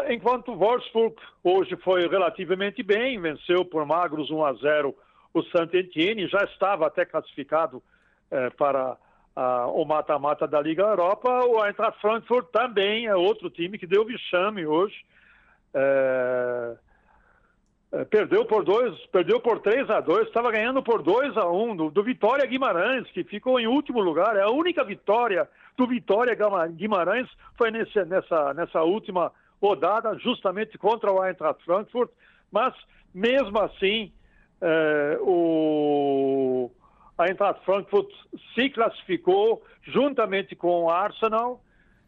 Enquanto 0.09 0.57
Wolfsburg 0.57 1.15
hoje 1.45 1.77
foi 1.85 2.09
relativamente 2.09 2.83
bem, 2.83 3.21
venceu 3.21 3.65
por 3.65 3.87
magros 3.87 4.29
1 4.29 4.45
a 4.45 4.53
0 4.55 4.93
o 5.33 5.43
Saint-Étienne, 5.45 6.27
já 6.27 6.43
estava 6.53 6.89
até 6.89 7.05
classificado 7.05 7.81
eh, 8.29 8.51
para 8.59 8.97
a, 9.37 9.69
o 9.69 9.85
mata-mata 9.85 10.49
da 10.49 10.61
Liga 10.61 10.83
Europa. 10.83 11.29
O 11.47 11.65
Eintracht 11.65 12.01
Frankfurt 12.01 12.49
também 12.51 13.07
é 13.07 13.15
outro 13.15 13.49
time 13.49 13.79
que 13.79 13.87
deu 13.87 14.05
vexame 14.05 14.67
hoje. 14.67 14.97
Eh, 15.73 16.77
perdeu 18.09 18.45
por 18.45 18.65
dois, 18.65 18.97
perdeu 19.07 19.41
por 19.41 19.61
3 19.61 19.91
a 19.91 20.01
2 20.01 20.29
estava 20.29 20.51
ganhando 20.53 20.83
por 20.83 21.03
2 21.03 21.37
a 21.37 21.51
1 21.51 21.77
do, 21.77 21.91
do, 21.91 22.03
Vitória 22.03 22.47
Guimarães, 22.47 23.11
que 23.11 23.25
ficou 23.25 23.59
em 23.59 23.67
último 23.67 24.01
lugar. 24.01 24.37
É 24.37 24.43
a 24.43 24.51
única 24.51 24.85
vitória 24.85 25.49
do 25.77 25.87
Vitória 25.87 26.37
Guimarães 26.71 27.29
foi 27.59 27.71
nesse, 27.71 28.05
nessa, 28.05 28.55
nessa 28.55 28.83
última 28.83 29.33
rodada, 29.61 30.17
justamente 30.19 30.79
contra 30.79 31.13
o 31.13 31.25
Eintracht 31.25 31.65
Frankfurt. 31.65 32.11
Mas, 32.51 32.75
mesmo 33.13 33.59
assim, 33.59 34.13
é, 34.61 35.19
o 35.21 36.71
Eintracht 37.19 37.65
Frankfurt 37.65 38.09
se 38.55 38.71
classificou 38.71 39.63
juntamente 39.83 40.55
com 40.55 40.85
o 40.85 40.91
Arsenal 40.91 41.61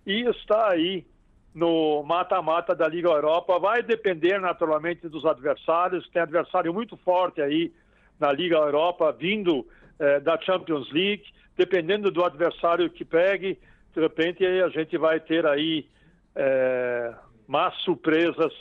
e 0.06 0.22
está 0.30 0.70
aí 0.70 1.04
no 1.54 2.02
mata-mata 2.02 2.74
da 2.74 2.88
Liga 2.88 3.08
Europa. 3.08 3.58
Vai 3.58 3.82
depender 3.82 4.40
naturalmente 4.40 5.08
dos 5.08 5.24
adversários. 5.24 6.08
Tem 6.08 6.22
adversário 6.22 6.72
muito 6.72 6.96
forte 6.96 7.40
aí 7.42 7.72
na 8.18 8.32
Liga 8.32 8.56
Europa, 8.56 9.12
vindo 9.12 9.66
eh, 9.98 10.20
da 10.20 10.40
Champions 10.40 10.90
League. 10.92 11.24
Dependendo 11.56 12.10
do 12.10 12.24
adversário 12.24 12.88
que 12.88 13.04
pegue, 13.04 13.58
de 13.94 14.00
repente 14.00 14.44
a 14.44 14.68
gente 14.70 14.96
vai 14.96 15.20
ter 15.20 15.46
aí 15.46 15.86
eh, 16.34 17.14
más 17.46 17.74
surpresas 17.82 18.52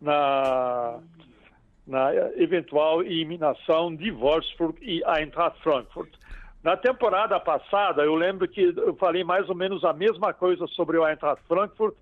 na, 0.00 0.98
na 1.86 2.14
eventual 2.36 3.02
eliminação 3.02 3.94
de 3.94 4.10
Wolfsburg 4.10 4.78
e 4.80 5.02
Eintracht 5.04 5.60
Frankfurt. 5.62 6.10
Na 6.62 6.76
temporada 6.76 7.38
passada, 7.40 8.02
eu 8.02 8.14
lembro 8.14 8.46
que 8.48 8.72
eu 8.76 8.94
falei 8.96 9.24
mais 9.24 9.48
ou 9.48 9.54
menos 9.54 9.84
a 9.84 9.92
mesma 9.92 10.32
coisa 10.32 10.66
sobre 10.68 10.96
o 10.96 11.06
Eintracht 11.06 11.42
Frankfurt 11.46 11.94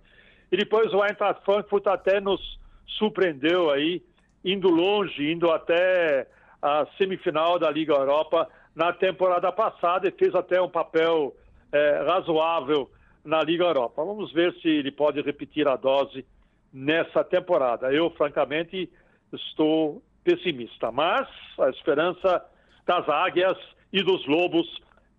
e 0.50 0.56
depois 0.56 0.92
o 0.92 1.04
Eintracht 1.04 1.44
Frankfurt 1.44 1.86
até 1.86 2.20
nos 2.20 2.58
surpreendeu 2.86 3.70
aí, 3.70 4.02
indo 4.44 4.68
longe, 4.68 5.30
indo 5.30 5.50
até 5.50 6.26
a 6.60 6.86
semifinal 6.96 7.58
da 7.58 7.70
Liga 7.70 7.94
Europa 7.94 8.48
na 8.74 8.92
temporada 8.92 9.52
passada 9.52 10.08
e 10.08 10.12
fez 10.12 10.34
até 10.34 10.60
um 10.60 10.68
papel 10.68 11.34
é, 11.72 12.04
razoável 12.06 12.90
na 13.24 13.42
Liga 13.42 13.64
Europa. 13.64 14.04
Vamos 14.04 14.32
ver 14.32 14.54
se 14.54 14.68
ele 14.68 14.90
pode 14.90 15.20
repetir 15.20 15.68
a 15.68 15.76
dose 15.76 16.24
nessa 16.72 17.22
temporada. 17.22 17.92
Eu, 17.92 18.10
francamente, 18.10 18.90
estou 19.32 20.02
pessimista, 20.24 20.90
mas 20.90 21.28
a 21.58 21.68
esperança 21.70 22.44
das 22.86 23.08
águias 23.08 23.56
e 23.92 24.02
dos 24.02 24.26
lobos 24.26 24.66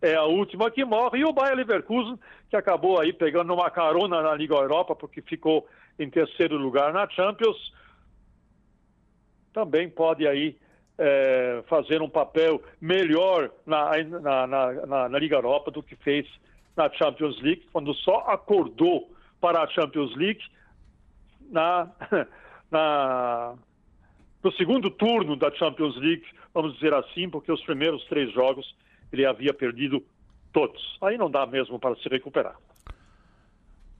é 0.01 0.15
a 0.15 0.23
última 0.23 0.71
que 0.71 0.83
morre. 0.85 1.19
E 1.19 1.25
o 1.25 1.33
Bayer 1.33 1.55
Leverkusen, 1.55 2.17
que 2.49 2.55
acabou 2.55 2.99
aí 2.99 3.11
pegando 3.13 3.53
uma 3.53 3.69
carona 3.69 4.21
na 4.21 4.33
Liga 4.33 4.55
Europa, 4.55 4.95
porque 4.95 5.21
ficou 5.21 5.67
em 5.97 6.09
terceiro 6.09 6.57
lugar 6.57 6.93
na 6.93 7.09
Champions, 7.09 7.73
também 9.53 9.89
pode 9.89 10.27
aí 10.27 10.55
é, 10.97 11.63
fazer 11.67 12.01
um 12.01 12.09
papel 12.09 12.61
melhor 12.79 13.51
na, 13.65 13.91
na, 14.03 14.47
na, 14.47 15.09
na, 15.09 15.19
Liga 15.19 15.35
Europa 15.35 15.71
do 15.71 15.83
que 15.83 15.95
fez 15.97 16.25
na 16.75 16.89
Champions 16.91 17.41
League, 17.41 17.65
quando 17.71 17.93
só 17.95 18.19
acordou 18.27 19.09
para 19.41 19.61
a 19.61 19.67
Champions 19.67 20.15
League 20.15 20.41
na, 21.49 21.89
na, 22.71 23.55
no 24.41 24.51
segundo 24.53 24.89
turno 24.89 25.35
da 25.35 25.51
Champions 25.51 25.97
League, 25.97 26.25
vamos 26.53 26.73
dizer 26.75 26.93
assim, 26.93 27.29
porque 27.29 27.51
os 27.51 27.61
primeiros 27.63 28.03
três 28.05 28.31
jogos 28.33 28.73
ele 29.11 29.25
havia 29.25 29.53
perdido 29.53 30.03
todos. 30.51 30.97
Aí 31.01 31.17
não 31.17 31.29
dá 31.29 31.45
mesmo 31.45 31.79
para 31.79 31.95
se 31.95 32.07
recuperar. 32.09 32.55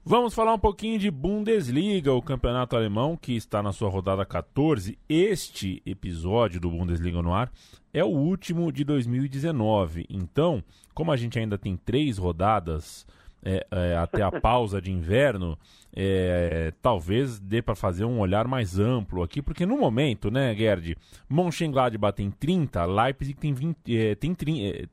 Vamos 0.02 0.34
falar 0.34 0.54
um 0.54 0.58
pouquinho 0.58 0.98
de 0.98 1.10
Bundesliga, 1.10 2.12
o 2.12 2.22
campeonato 2.22 2.74
alemão 2.74 3.16
que 3.16 3.36
está 3.36 3.62
na 3.62 3.70
sua 3.70 3.90
rodada 3.90 4.24
14. 4.24 4.98
Este 5.08 5.82
episódio 5.84 6.58
do 6.58 6.70
Bundesliga 6.70 7.20
no 7.20 7.34
ar 7.34 7.52
é 7.92 8.02
o 8.02 8.08
último 8.08 8.72
de 8.72 8.82
2019. 8.82 10.06
Então, 10.08 10.64
como 10.94 11.12
a 11.12 11.16
gente 11.16 11.38
ainda 11.38 11.58
tem 11.58 11.76
três 11.76 12.16
rodadas 12.16 13.06
é, 13.42 13.66
é, 13.70 13.96
até 13.96 14.22
a 14.22 14.32
pausa 14.40 14.80
de 14.80 14.90
inverno, 14.90 15.58
é, 15.94 16.72
talvez 16.80 17.38
dê 17.38 17.60
para 17.60 17.74
fazer 17.74 18.04
um 18.04 18.20
olhar 18.20 18.46
mais 18.46 18.78
amplo 18.78 19.22
aqui, 19.22 19.42
porque 19.42 19.66
no 19.66 19.78
momento, 19.78 20.30
né, 20.30 20.54
Gerd, 20.54 20.96
Mönchengladbach 21.28 22.16
tem 22.16 22.30
30, 22.30 22.84
Leipzig 22.84 23.38
tem 23.38 23.52
20, 23.52 23.76
é, 23.96 24.14
tem 24.14 24.34
30, 24.34 24.60
é, 24.60 24.86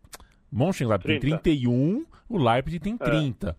Mönchengladbach 0.51 1.19
30. 1.19 1.21
tem 1.21 1.37
31, 1.37 2.05
o 2.29 2.37
Leipzig 2.37 2.79
tem 2.79 2.97
30. 2.97 3.49
É. 3.49 3.55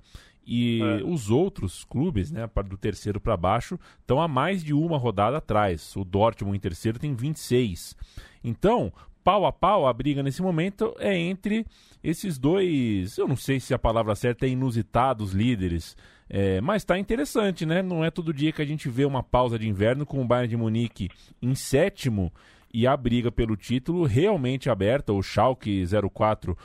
E 0.50 0.80
é. 0.82 1.04
os 1.04 1.30
outros 1.30 1.84
clubes, 1.84 2.30
né, 2.30 2.48
do 2.66 2.76
terceiro 2.78 3.20
para 3.20 3.36
baixo, 3.36 3.78
estão 4.00 4.20
a 4.20 4.26
mais 4.26 4.64
de 4.64 4.72
uma 4.72 4.96
rodada 4.96 5.36
atrás. 5.36 5.94
O 5.94 6.04
Dortmund 6.04 6.56
em 6.56 6.60
terceiro 6.60 6.98
tem 6.98 7.14
26. 7.14 7.94
Então, 8.42 8.90
pau 9.22 9.44
a 9.44 9.52
pau, 9.52 9.86
a 9.86 9.92
briga 9.92 10.22
nesse 10.22 10.40
momento 10.40 10.94
é 10.98 11.14
entre 11.14 11.66
esses 12.02 12.38
dois, 12.38 13.18
eu 13.18 13.28
não 13.28 13.36
sei 13.36 13.60
se 13.60 13.74
a 13.74 13.78
palavra 13.78 14.14
certa 14.14 14.46
é 14.46 14.48
inusitados 14.48 15.32
líderes, 15.32 15.94
é, 16.30 16.62
mas 16.62 16.80
está 16.80 16.98
interessante, 16.98 17.66
né? 17.66 17.82
Não 17.82 18.02
é 18.02 18.10
todo 18.10 18.32
dia 18.32 18.52
que 18.52 18.62
a 18.62 18.64
gente 18.64 18.88
vê 18.88 19.04
uma 19.04 19.22
pausa 19.22 19.58
de 19.58 19.68
inverno 19.68 20.06
com 20.06 20.22
o 20.22 20.26
Bayern 20.26 20.48
de 20.48 20.56
Munique 20.56 21.10
em 21.42 21.54
sétimo 21.54 22.32
e 22.72 22.86
a 22.86 22.96
briga 22.96 23.32
pelo 23.32 23.56
título 23.56 24.04
realmente 24.04 24.70
aberta. 24.70 25.12
O 25.12 25.22
Schalke 25.22 25.84
04 26.10 26.56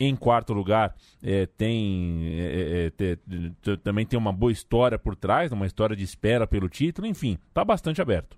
em 0.00 0.14
quarto 0.14 0.52
lugar 0.52 0.94
é, 1.22 1.46
tem 1.46 2.22
é, 2.38 2.92
é, 2.98 3.76
também 3.82 4.06
tem 4.06 4.18
uma 4.18 4.32
boa 4.32 4.52
história 4.52 4.98
por 4.98 5.16
trás, 5.16 5.52
uma 5.52 5.66
história 5.66 5.96
de 5.96 6.04
espera 6.04 6.46
pelo 6.46 6.68
título, 6.68 7.06
enfim, 7.06 7.38
está 7.48 7.64
bastante 7.64 8.00
aberto. 8.00 8.36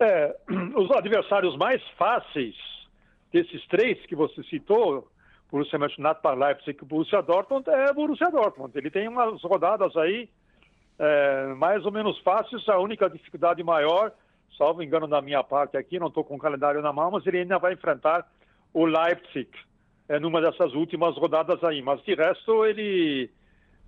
É, 0.00 0.36
os 0.76 0.90
adversários 0.90 1.56
mais 1.56 1.82
fáceis 1.96 2.54
desses 3.32 3.64
três 3.66 4.04
que 4.06 4.16
você 4.16 4.42
citou, 4.44 5.08
Borussia 5.50 5.78
Mönchengladbach, 5.78 6.36
Leipzig 6.36 6.78
e 6.80 6.84
Borussia 6.84 7.22
Dortmund, 7.22 7.68
é 7.68 7.92
Borussia 7.92 8.30
Dortmund. 8.30 8.76
Ele 8.76 8.90
tem 8.90 9.08
umas 9.08 9.40
rodadas 9.42 9.96
aí 9.96 10.28
é, 10.98 11.46
mais 11.54 11.84
ou 11.84 11.92
menos 11.92 12.18
fáceis. 12.20 12.68
A 12.68 12.78
única 12.78 13.08
dificuldade 13.08 13.62
maior, 13.62 14.12
salvo 14.58 14.82
engano 14.82 15.06
da 15.06 15.20
minha 15.22 15.42
parte 15.44 15.76
aqui, 15.76 15.98
não 15.98 16.08
estou 16.08 16.24
com 16.24 16.36
o 16.36 16.38
calendário 16.38 16.82
na 16.82 16.92
mão, 16.92 17.10
mas 17.12 17.26
ele 17.26 17.38
ainda 17.38 17.58
vai 17.58 17.74
enfrentar 17.74 18.26
o 18.72 18.84
Leipzig 18.84 19.48
é, 20.08 20.18
numa 20.18 20.40
dessas 20.40 20.72
últimas 20.74 21.16
rodadas 21.16 21.62
aí. 21.64 21.82
Mas 21.82 22.02
de 22.02 22.14
resto, 22.14 22.64
ele, 22.64 23.30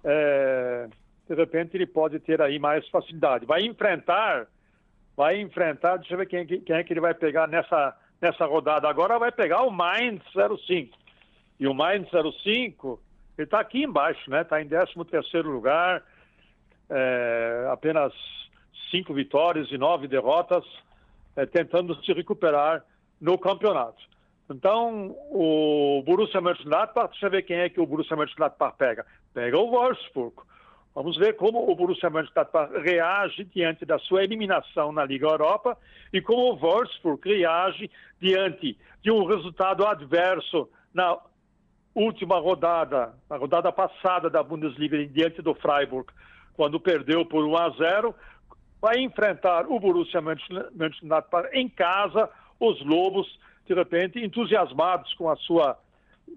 é, 0.05 0.89
de 1.29 1.35
repente, 1.35 1.77
ele 1.77 1.87
pode 1.87 2.19
ter 2.21 2.41
aí 2.41 2.59
mais 2.59 2.89
facilidade. 2.89 3.47
Vai 3.47 3.63
enfrentar 3.63 4.47
vai 5.17 5.41
enfrentar, 5.41 5.97
deixa 5.97 6.15
eu 6.15 6.19
ver 6.19 6.27
quem, 6.27 6.47
quem 6.47 6.77
é 6.77 6.85
que 6.85 6.93
ele 6.93 7.01
vai 7.01 7.15
pegar 7.15 7.49
nessa, 7.49 7.97
nessa 8.21 8.45
rodada. 8.45 8.89
Agora 8.89 9.19
vai 9.19 9.33
pegar 9.33 9.63
o 9.63 9.71
Mainz 9.71 10.23
05. 10.67 10.97
E 11.59 11.67
o 11.67 11.73
Mainz 11.73 12.07
05, 12.45 13.01
ele 13.39 13.47
está 13.47 13.61
aqui 13.61 13.83
embaixo, 13.83 14.31
né? 14.31 14.43
Está 14.43 14.61
em 14.61 14.69
13 14.69 14.93
lugar, 15.43 16.05
é, 16.91 17.69
apenas 17.73 18.13
cinco 18.91 19.15
vitórias 19.15 19.69
e 19.71 19.79
nove 19.79 20.07
derrotas, 20.07 20.65
é, 21.35 21.47
tentando 21.47 21.97
se 22.05 22.13
recuperar 22.13 22.85
no 23.19 23.39
campeonato. 23.39 24.05
Então, 24.49 25.17
o 25.31 26.03
Borussia 26.07 26.41
Mönchengladbach, 26.41 27.11
deixa 27.11 27.27
eu 27.27 27.31
ver 27.31 27.43
quem 27.43 27.57
é 27.57 27.69
que 27.69 27.81
o 27.81 27.87
Borussia 27.87 28.17
Mönchengladbach 28.17 28.77
pega. 28.77 29.05
Pega 29.35 29.59
o 29.59 29.71
Wolfsburg. 29.71 30.37
Vamos 30.95 31.17
ver 31.19 31.35
como 31.35 31.71
o 31.71 31.75
Borussia 31.75 32.09
Mönchengladbach 32.09 32.73
reage 32.81 33.45
diante 33.45 33.85
da 33.85 33.99
sua 33.99 34.23
eliminação 34.23 34.93
na 34.93 35.05
Liga 35.05 35.27
Europa 35.27 35.77
e 36.13 36.23
como 36.23 36.53
o 36.53 36.57
Wolfsburg 36.57 37.21
reage 37.29 37.91
diante 38.21 38.79
de 39.03 39.11
um 39.11 39.27
resultado 39.27 39.85
adverso 39.85 40.69
na 40.95 41.19
última 41.95 42.39
rodada, 42.39 43.15
na 43.29 43.37
rodada 43.37 43.73
passada 43.73 44.31
da 44.31 44.43
Bundesliga, 44.43 45.05
diante 45.07 45.43
do 45.43 45.55
Freiburg. 45.55 46.13
quando 46.55 46.81
perdeu 46.81 47.27
por 47.27 47.45
1 47.45 47.57
a 47.57 47.71
0, 47.71 48.15
vai 48.81 48.99
enfrentar 49.01 49.67
o 49.67 49.81
Borussia 49.81 50.21
Mönchengladbach 50.21 51.49
em 51.53 51.69
casa, 51.69 52.31
os 52.61 52.83
Lobos, 52.85 53.39
de 53.67 53.75
repente, 53.75 54.25
entusiasmados 54.25 55.13
com 55.15 55.29
a 55.29 55.37
sua 55.37 55.79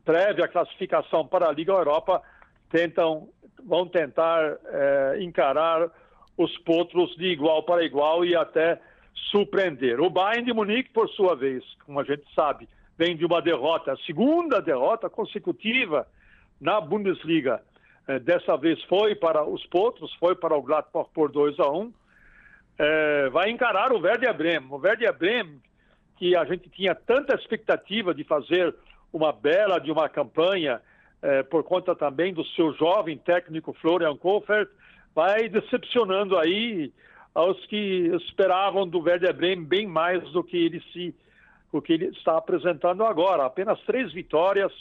prévia 0.04 0.48
classificação 0.48 1.26
para 1.28 1.48
a 1.48 1.52
Liga 1.52 1.72
Europa, 1.72 2.22
tentam, 2.70 3.30
vão 3.66 3.88
tentar 3.88 4.58
é, 4.66 5.18
encarar 5.22 5.90
os 6.38 6.58
potros 6.60 7.16
de 7.16 7.26
igual 7.26 7.64
para 7.64 7.84
igual 7.84 8.24
e 8.24 8.36
até 8.36 8.80
surpreender. 9.32 10.00
O 10.00 10.10
Bayern 10.10 10.46
de 10.46 10.54
Munique, 10.54 10.90
por 10.92 11.10
sua 11.10 11.36
vez, 11.36 11.64
como 11.86 12.00
a 12.00 12.04
gente 12.04 12.24
sabe, 12.34 12.68
vem 12.98 13.16
de 13.16 13.26
uma 13.26 13.42
derrota, 13.42 13.94
a 13.94 13.98
segunda 13.98 14.62
derrota 14.62 15.10
consecutiva 15.10 16.08
na 16.60 16.82
Bundesliga. 16.82 17.62
É, 18.08 18.20
dessa 18.20 18.58
vez 18.58 18.82
foi 18.86 19.16
para 19.16 19.46
os 19.46 19.66
potros, 19.68 20.14
foi 20.16 20.36
para 20.36 20.56
o 20.56 20.62
Gladbach 20.62 21.10
por 21.14 21.32
2 21.32 21.60
a 21.60 21.70
1. 21.70 21.80
Um. 21.80 21.94
É, 22.78 23.30
vai 23.30 23.50
encarar 23.50 23.92
o 23.92 24.00
Werder 24.00 24.34
Bremen. 24.34 24.70
O 24.72 24.78
Werder 24.78 25.14
Bremen, 25.18 25.62
que 26.20 26.36
a 26.36 26.44
gente 26.44 26.70
tinha 26.70 26.94
tanta 26.94 27.34
expectativa 27.34 28.14
de 28.14 28.26
fazer 28.26 28.76
uma 29.12 29.32
bela 29.32 29.80
de 29.80 29.90
uma 29.90 30.10
campanha, 30.10 30.82
é, 31.22 31.42
por 31.44 31.64
conta 31.64 31.96
também 31.96 32.34
do 32.34 32.46
seu 32.46 32.74
jovem 32.74 33.18
técnico 33.18 33.74
Florian 33.74 34.16
Kohfeldt, 34.18 34.70
vai 35.16 35.48
decepcionando 35.50 36.38
aí 36.38 36.92
aos 37.34 37.66
que 37.68 38.12
esperavam 38.28 38.88
do 38.88 39.00
Werder 39.00 39.34
Bremen 39.34 39.66
bem 39.66 39.88
mais 39.88 40.22
do 40.32 40.44
que 40.44 40.58
ele 40.58 40.84
se 40.92 41.16
o 41.72 41.82
que 41.82 41.94
ele 41.94 42.06
está 42.08 42.38
apresentando 42.38 43.06
agora. 43.06 43.46
Apenas 43.46 43.80
três 43.82 44.12
vitórias, 44.12 44.72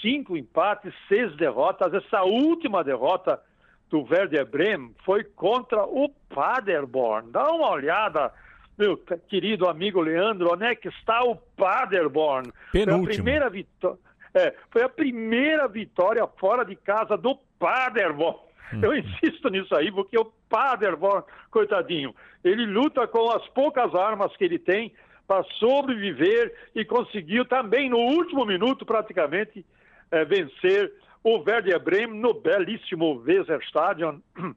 cinco 0.00 0.36
empates, 0.36 0.92
seis 1.08 1.34
derrotas. 1.36 1.92
Essa 1.94 2.22
última 2.22 2.84
derrota 2.84 3.40
do 3.88 4.02
Werder 4.02 4.46
Bremen 4.46 4.94
foi 5.04 5.24
contra 5.24 5.84
o 5.84 6.10
Paderborn. 6.28 7.30
Dá 7.32 7.50
uma 7.50 7.70
olhada, 7.70 8.32
meu 8.78 8.96
querido 9.28 9.68
amigo 9.68 10.00
Leandro, 10.00 10.52
onde 10.52 10.64
é 10.64 10.74
que 10.74 10.88
está 10.88 11.22
o 11.22 11.36
Paderborn? 11.36 12.52
Penúltimo. 12.72 13.04
Foi 13.04 13.12
a 13.12 13.14
primeira 13.14 13.50
vitória. 13.50 13.98
É, 14.34 14.54
foi 14.70 14.82
a 14.82 14.88
primeira 14.88 15.68
vitória 15.68 16.26
fora 16.38 16.64
de 16.64 16.74
casa 16.74 17.16
do 17.16 17.36
Paderborn. 17.58 18.38
Eu 18.80 18.94
insisto 18.94 19.50
nisso 19.50 19.74
aí, 19.74 19.92
porque 19.92 20.18
o 20.18 20.32
Paderborn, 20.48 21.22
coitadinho, 21.50 22.14
ele 22.42 22.64
luta 22.64 23.06
com 23.06 23.30
as 23.30 23.46
poucas 23.48 23.94
armas 23.94 24.34
que 24.36 24.44
ele 24.44 24.58
tem 24.58 24.92
para 25.26 25.44
sobreviver 25.58 26.54
e 26.74 26.84
conseguiu 26.84 27.44
também 27.44 27.90
no 27.90 27.98
último 27.98 28.44
minuto 28.46 28.86
praticamente 28.86 29.64
é, 30.10 30.24
vencer 30.24 30.92
o 31.22 31.38
Werder 31.38 31.78
Bremen 31.80 32.18
no 32.18 32.34
belíssimo 32.34 33.22
Weserstadion 33.24 34.18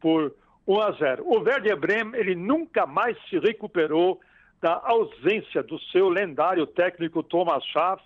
por 0.00 0.34
1 0.68 0.80
a 0.82 0.92
0. 0.92 1.24
O 1.24 1.40
Werder 1.40 1.76
Bremen 1.78 2.20
ele 2.20 2.34
nunca 2.34 2.86
mais 2.86 3.16
se 3.30 3.38
recuperou 3.38 4.20
da 4.60 4.80
ausência 4.84 5.62
do 5.62 5.78
seu 5.90 6.10
lendário 6.10 6.66
técnico 6.66 7.22
Thomas 7.22 7.64
Schaff, 7.64 8.02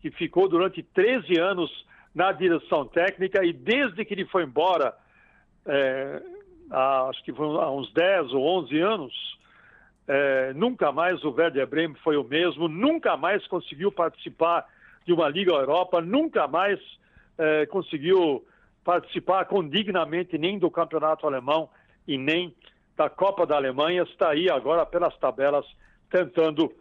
que 0.00 0.10
ficou 0.12 0.48
durante 0.48 0.82
13 0.82 1.38
anos 1.40 1.70
na 2.14 2.30
direção 2.30 2.86
técnica 2.86 3.44
e 3.44 3.52
desde 3.52 4.04
que 4.04 4.14
ele 4.14 4.24
foi 4.26 4.44
embora, 4.44 4.94
é, 5.66 6.22
há, 6.70 7.08
acho 7.08 7.24
que 7.24 7.32
foi 7.32 7.46
há 7.46 7.70
uns 7.70 7.92
10 7.92 8.32
ou 8.32 8.46
11 8.60 8.80
anos, 8.80 9.38
é, 10.06 10.52
nunca 10.54 10.92
mais 10.92 11.24
o 11.24 11.32
Werder 11.32 11.66
Bremen 11.66 11.96
foi 12.04 12.16
o 12.16 12.22
mesmo, 12.22 12.68
nunca 12.68 13.16
mais 13.16 13.44
conseguiu 13.48 13.90
participar 13.90 14.64
de 15.04 15.12
uma 15.12 15.28
Liga 15.28 15.52
Europa, 15.52 16.00
nunca 16.00 16.46
mais 16.46 16.78
é, 17.36 17.66
conseguiu 17.66 18.46
participar 18.84 19.46
condignamente 19.46 20.38
nem 20.38 20.56
do 20.58 20.70
campeonato 20.70 21.26
alemão 21.26 21.68
e 22.06 22.16
nem 22.16 22.54
da 22.96 23.10
Copa 23.10 23.46
da 23.46 23.56
Alemanha, 23.56 24.02
está 24.02 24.30
aí 24.30 24.50
agora 24.50 24.86
pelas 24.86 25.16
tabelas 25.18 25.66
tentando 26.10 26.72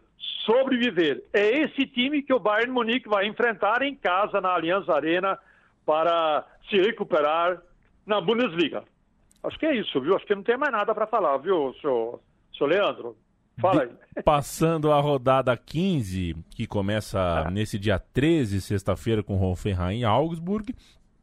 sobreviver. 0.46 1.24
É 1.34 1.64
esse 1.64 1.86
time 1.88 2.22
que 2.22 2.34
o 2.34 2.40
Bayern 2.40 2.72
Munique 2.72 3.10
vai 3.10 3.28
enfrentar 3.28 3.82
em 3.82 3.96
casa 3.96 4.40
na 4.40 4.54
Allianz 4.54 4.88
Arena 4.90 5.38
para 5.86 6.46
se 6.70 6.78
recuperar 6.78 7.62
na 8.06 8.22
Bundesliga. 8.22 8.84
Acho 9.44 9.60
que 9.60 9.66
é 9.66 9.76
isso, 9.76 10.00
viu? 10.02 10.16
Acho 10.16 10.26
que 10.26 10.36
não 10.36 10.44
tem 10.44 10.58
mais 10.58 10.72
nada 10.72 10.94
para 10.94 11.06
falar, 11.06 11.38
viu, 11.38 11.74
senhor, 11.82 12.20
senhor 12.58 12.70
Leandro? 12.70 13.16
Fala 13.60 13.84
aí. 13.84 13.90
Passando 14.24 14.92
a 14.92 15.00
rodada 15.00 15.56
15, 15.56 16.36
que 16.56 16.66
começa 16.66 17.20
ah. 17.20 17.52
nesse 17.52 17.78
dia 17.78 18.00
13, 18.00 18.62
sexta-feira, 18.62 19.24
com 19.24 19.40
Hoffenheim 19.40 20.00
e 20.00 20.06
Augsburg. 20.06 20.74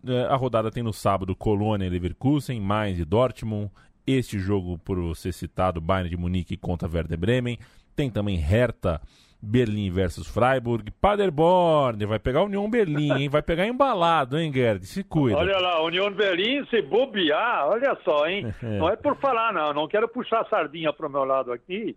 É, 0.07 0.25
a 0.25 0.37
rodada 0.37 0.71
tem 0.71 0.83
no 0.83 0.93
sábado 0.93 1.35
Colônia 1.37 1.87
e 1.87 1.91
Leverkusen, 1.91 2.61
Mainz 2.61 2.99
e 2.99 3.05
Dortmund. 3.05 3.71
Este 4.07 4.39
jogo, 4.39 4.79
por 4.79 5.15
ser 5.17 5.33
citado, 5.33 5.81
Bayern 5.81 6.11
de 6.11 6.17
Munique 6.17 6.57
contra 6.57 6.89
Werder 6.89 7.19
Bremen. 7.19 7.59
Tem 7.95 8.11
também 8.11 8.37
Hertha, 8.37 9.01
Berlim 9.43 9.91
versus 9.91 10.29
Freiburg. 10.29 10.91
Paderborn, 11.01 12.07
vai 12.07 12.19
pegar 12.21 12.45
União 12.45 12.71
Berlim, 12.71 13.13
hein? 13.13 13.29
Vai 13.29 13.43
pegar 13.43 13.67
embalado, 13.67 14.39
hein, 14.39 14.53
Gerd? 14.53 14.87
Se 14.87 15.03
cuida. 15.03 15.37
Olha 15.37 15.59
lá, 15.59 15.83
União 15.83 16.11
Berlim, 16.13 16.65
se 16.67 16.81
bobear, 16.81 17.69
olha 17.69 17.99
só, 18.05 18.27
hein? 18.29 18.55
É. 18.63 18.79
Não 18.79 18.89
é 18.89 18.95
por 18.95 19.17
falar, 19.17 19.53
não. 19.53 19.73
Não 19.75 19.89
quero 19.89 20.09
puxar 20.09 20.43
a 20.43 20.49
sardinha 20.49 20.93
pro 20.93 21.11
meu 21.11 21.25
lado 21.25 21.53
aqui. 21.53 21.97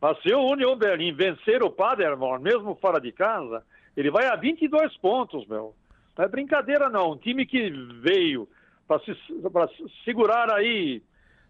Mas 0.00 0.20
se 0.22 0.32
o 0.32 0.50
União 0.50 0.76
Berlim 0.76 1.12
vencer 1.12 1.62
o 1.62 1.70
Paderborn, 1.70 2.42
mesmo 2.42 2.76
fora 2.80 3.00
de 3.00 3.10
casa, 3.10 3.64
ele 3.96 4.10
vai 4.10 4.26
a 4.26 4.36
22 4.36 4.96
pontos, 4.98 5.46
meu. 5.48 5.74
Não 6.16 6.24
é 6.24 6.28
brincadeira, 6.28 6.88
não. 6.88 7.12
Um 7.12 7.16
time 7.16 7.44
que 7.44 7.70
veio 8.02 8.48
para 8.86 9.00
se, 9.00 9.16
segurar 10.04 10.52
aí 10.52 11.02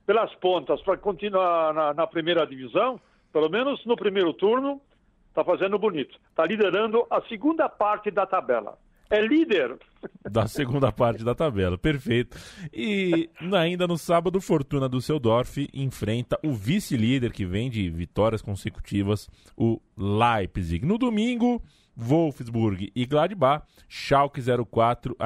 pelas 0.07 0.35
pontas 0.37 0.81
para 0.83 0.97
continuar 0.99 1.73
na, 1.75 1.95
na 1.95 2.07
primeira 2.07 2.47
divisão, 2.47 3.01
pelo 3.33 3.49
menos 3.49 3.85
no 3.85 3.97
primeiro 3.97 4.33
turno, 4.33 4.81
está 5.29 5.45
fazendo 5.45 5.79
bonito. 5.79 6.19
Está 6.31 6.47
liderando 6.47 7.07
a 7.11 7.21
segunda 7.23 7.69
parte 7.69 8.11
da 8.11 8.27
tabela. 8.27 8.79
É 9.11 9.21
líder. 9.21 9.77
Da 10.31 10.47
segunda 10.47 10.91
parte 10.91 11.25
da 11.25 11.35
tabela, 11.35 11.79
perfeito. 11.79 12.37
E 12.73 13.31
ainda 13.55 13.87
no 13.87 13.97
sábado, 13.97 14.41
Fortuna 14.41 14.89
Düsseldorf 14.89 15.69
enfrenta 15.73 16.39
o 16.43 16.53
vice-líder 16.53 17.33
que 17.33 17.47
vem 17.47 17.71
de 17.71 17.89
vitórias 17.89 18.43
consecutivas, 18.43 19.29
o 19.57 19.81
Leipzig. 19.97 20.85
No 20.85 20.99
domingo, 20.99 21.63
Wolfsburg 21.97 22.91
e 22.95 23.07
Gladbach, 23.07 23.65
Schalke 23.89 24.41
04 24.41 25.17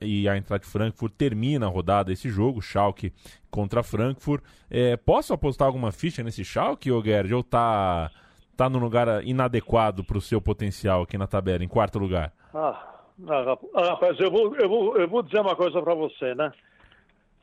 e 0.00 0.28
a 0.28 0.36
Eintracht 0.36 0.66
Frankfurt 0.66 1.14
termina 1.16 1.66
a 1.66 1.68
rodada 1.68 2.12
esse 2.12 2.28
jogo, 2.28 2.60
Schalke 2.60 3.12
contra 3.50 3.82
Frankfurt. 3.82 4.42
É, 4.70 4.96
posso 4.96 5.32
apostar 5.32 5.66
alguma 5.66 5.92
ficha 5.92 6.22
nesse 6.22 6.44
Schalke, 6.44 6.90
ou 6.90 7.02
Gerd, 7.02 7.32
ou 7.32 7.42
tá, 7.42 8.10
tá 8.56 8.68
no 8.68 8.78
lugar 8.78 9.24
inadequado 9.24 10.04
para 10.04 10.18
o 10.18 10.20
seu 10.20 10.40
potencial 10.40 11.02
aqui 11.02 11.16
na 11.16 11.26
tabela, 11.26 11.64
em 11.64 11.68
quarto 11.68 11.98
lugar? 11.98 12.32
Ah, 12.54 13.00
ah 13.28 13.58
rapaz, 13.90 14.18
eu 14.18 14.30
vou, 14.30 14.56
eu, 14.56 14.68
vou, 14.68 14.96
eu 14.96 15.08
vou 15.08 15.22
dizer 15.22 15.40
uma 15.40 15.56
coisa 15.56 15.80
para 15.80 15.94
você, 15.94 16.34
né? 16.34 16.52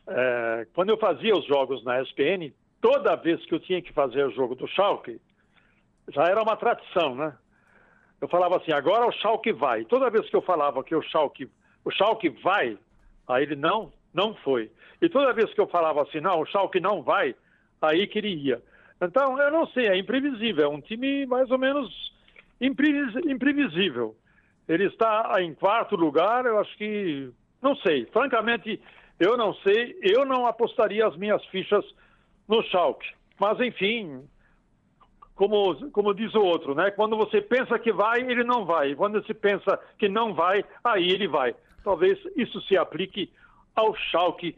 É, 0.06 0.68
quando 0.74 0.90
eu 0.90 0.98
fazia 0.98 1.34
os 1.34 1.46
jogos 1.46 1.84
na 1.86 2.02
ESPN, 2.02 2.52
toda 2.82 3.16
vez 3.16 3.44
que 3.46 3.56
eu 3.56 3.60
tinha 3.60 3.82
que 3.82 3.94
fazer 3.94 4.26
o 4.26 4.32
jogo 4.32 4.56
do 4.56 4.68
Schalke, 4.68 5.20
já 6.10 6.24
era 6.24 6.42
uma 6.44 6.58
tradição, 6.58 7.16
né? 7.16 7.34
Eu 8.24 8.28
falava 8.30 8.56
assim, 8.56 8.72
agora 8.72 9.06
o 9.06 9.12
Schalke 9.12 9.52
vai. 9.52 9.84
Toda 9.84 10.10
vez 10.10 10.30
que 10.30 10.36
eu 10.38 10.42
falava 10.42 10.82
que 10.82 10.96
o 10.96 11.02
Schalke, 11.02 11.52
o 11.84 11.92
Schalke 11.92 12.30
vai, 12.30 12.78
aí 13.28 13.44
ele 13.44 13.58
não, 13.58 13.92
não 14.14 14.34
foi. 14.34 14.72
E 15.02 15.10
toda 15.10 15.34
vez 15.34 15.54
que 15.54 15.60
eu 15.60 15.68
falava 15.68 16.04
assim, 16.04 16.22
não, 16.22 16.40
o 16.40 16.46
Schalke 16.46 16.80
não 16.80 17.04
vai, 17.04 17.36
aí 17.82 18.08
que 18.08 18.20
ele 18.20 18.34
ia. 18.34 18.64
Então, 19.02 19.38
eu 19.38 19.52
não 19.52 19.68
sei, 19.68 19.88
é 19.88 19.98
imprevisível, 19.98 20.64
é 20.64 20.70
um 20.70 20.80
time 20.80 21.26
mais 21.26 21.52
ou 21.52 21.58
menos 21.58 22.14
imprevisível. 22.62 24.16
Ele 24.70 24.86
está 24.86 25.34
em 25.42 25.54
quarto 25.54 25.98
lugar, 25.98 26.46
eu 26.46 26.58
acho 26.60 26.78
que, 26.78 27.30
não 27.62 27.76
sei, 27.76 28.06
francamente, 28.06 28.80
eu 29.20 29.36
não 29.36 29.54
sei, 29.56 30.00
eu 30.02 30.24
não 30.24 30.48
apostaria 30.48 31.06
as 31.06 31.18
minhas 31.18 31.44
fichas 31.48 31.84
no 32.48 32.64
Schalke. 32.64 33.06
Mas, 33.38 33.60
enfim, 33.60 34.24
como, 35.36 35.90
como 35.92 36.14
diz 36.14 36.34
o 36.36 36.42
outro, 36.42 36.76
né? 36.76 36.92
Quando 36.92 37.18
você 37.18 37.42
pensa 37.42 37.78
que 37.80 37.92
vai, 37.92 38.22
ele 38.22 38.44
não 38.44 38.66
vai. 38.66 38.96
Quando 38.96 39.22
você 39.22 39.34
pensa 39.34 39.80
que 39.98 40.08
não 40.08 40.34
vai, 40.34 40.64
aí 40.84 41.10
ele 41.10 41.28
vai. 41.28 41.56
Talvez 41.84 42.18
isso 42.36 42.62
se 42.62 42.78
aplique 42.78 43.32
ao 43.76 43.96
Schalke 43.96 44.56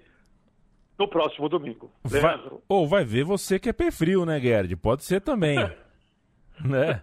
no 0.98 1.08
próximo 1.08 1.50
domingo. 1.50 1.92
Vai, 2.04 2.40
ou 2.68 2.88
vai 2.88 3.04
ver 3.04 3.24
você 3.24 3.60
que 3.60 3.70
é 3.70 3.74
pé 3.74 3.92
frio, 3.92 4.26
né, 4.26 4.40
Gerd? 4.40 4.76
Pode 4.76 5.04
ser 5.04 5.22
também. 5.22 5.58
né? 6.64 7.02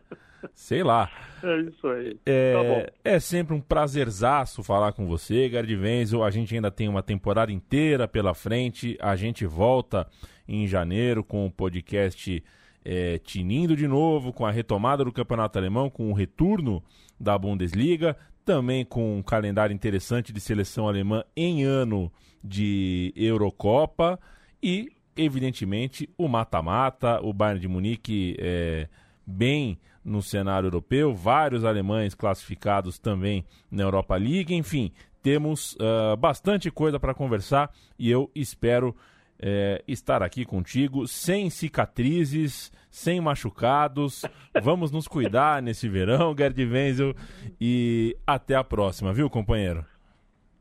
Sei 0.55 0.83
lá. 0.83 1.11
É 1.43 1.57
isso 1.61 1.89
aí. 1.89 2.21
É, 2.27 2.85
tá 2.85 2.93
é 3.05 3.21
sempre 3.21 3.55
um 3.55 3.61
prazerzaço 3.61 4.63
falar 4.63 4.93
com 4.93 5.07
você, 5.07 5.49
Gerd 5.49 5.75
Wenzel. 5.75 6.23
A 6.23 6.31
gente 6.31 6.55
ainda 6.55 6.71
tem 6.71 6.89
uma 6.89 7.03
temporada 7.03 7.53
inteira 7.53 8.07
pela 8.07 8.35
frente. 8.35 8.97
A 9.01 9.17
gente 9.17 9.47
volta 9.47 10.07
em 10.47 10.67
janeiro 10.67 11.23
com 11.23 11.47
o 11.47 11.51
podcast 11.51 12.43
é, 12.85 13.19
tinindo 13.19 13.77
de 13.77 13.87
novo 13.87 14.33
com 14.33 14.45
a 14.45 14.51
retomada 14.51 15.05
do 15.05 15.13
campeonato 15.13 15.59
alemão, 15.59 15.91
com 15.91 16.11
o 16.11 16.15
retorno 16.15 16.83
da 17.19 17.37
Bundesliga. 17.39 18.17
também 18.45 18.85
com 18.85 19.19
um 19.19 19.23
calendário 19.23 19.73
interessante 19.73 20.33
de 20.33 20.41
seleção 20.41 20.89
alemã 20.89 21.23
em 21.37 21.63
ano 21.63 22.13
de 22.43 23.13
Eurocopa 23.15 24.19
e, 24.61 24.91
evidentemente, 25.17 26.11
o 26.19 26.27
mata-mata, 26.27 27.21
o 27.23 27.33
Bayern 27.33 27.61
de 27.61 27.69
Munique 27.69 28.37
é, 28.41 28.89
bem 29.25 29.79
no 30.05 30.21
cenário 30.21 30.67
europeu, 30.67 31.15
vários 31.15 31.65
alemães 31.65 32.15
classificados 32.15 32.99
também 32.99 33.45
na 33.71 33.85
Europa 33.85 34.17
League, 34.17 34.53
enfim, 34.53 34.93
temos 35.23 35.75
uh, 35.75 36.17
bastante 36.17 36.71
coisa 36.71 36.99
para 36.99 37.15
conversar 37.15 37.71
e 37.97 38.11
eu 38.11 38.29
espero 38.35 38.95
é, 39.43 39.83
estar 39.89 40.23
aqui 40.23 40.45
contigo, 40.45 41.07
sem 41.09 41.51
cicatrizes, 41.51 42.71
sem 42.89 43.21
machucados. 43.21 44.23
Vamos 44.63 44.93
nos 44.93 45.09
cuidar 45.09 45.61
nesse 45.61 45.89
verão, 45.89 46.35
Gerd 46.37 46.65
Wenzel, 46.65 47.15
e 47.61 48.17
até 48.25 48.55
a 48.55 48.63
próxima, 48.63 49.13
viu, 49.13 49.29
companheiro? 49.29 49.85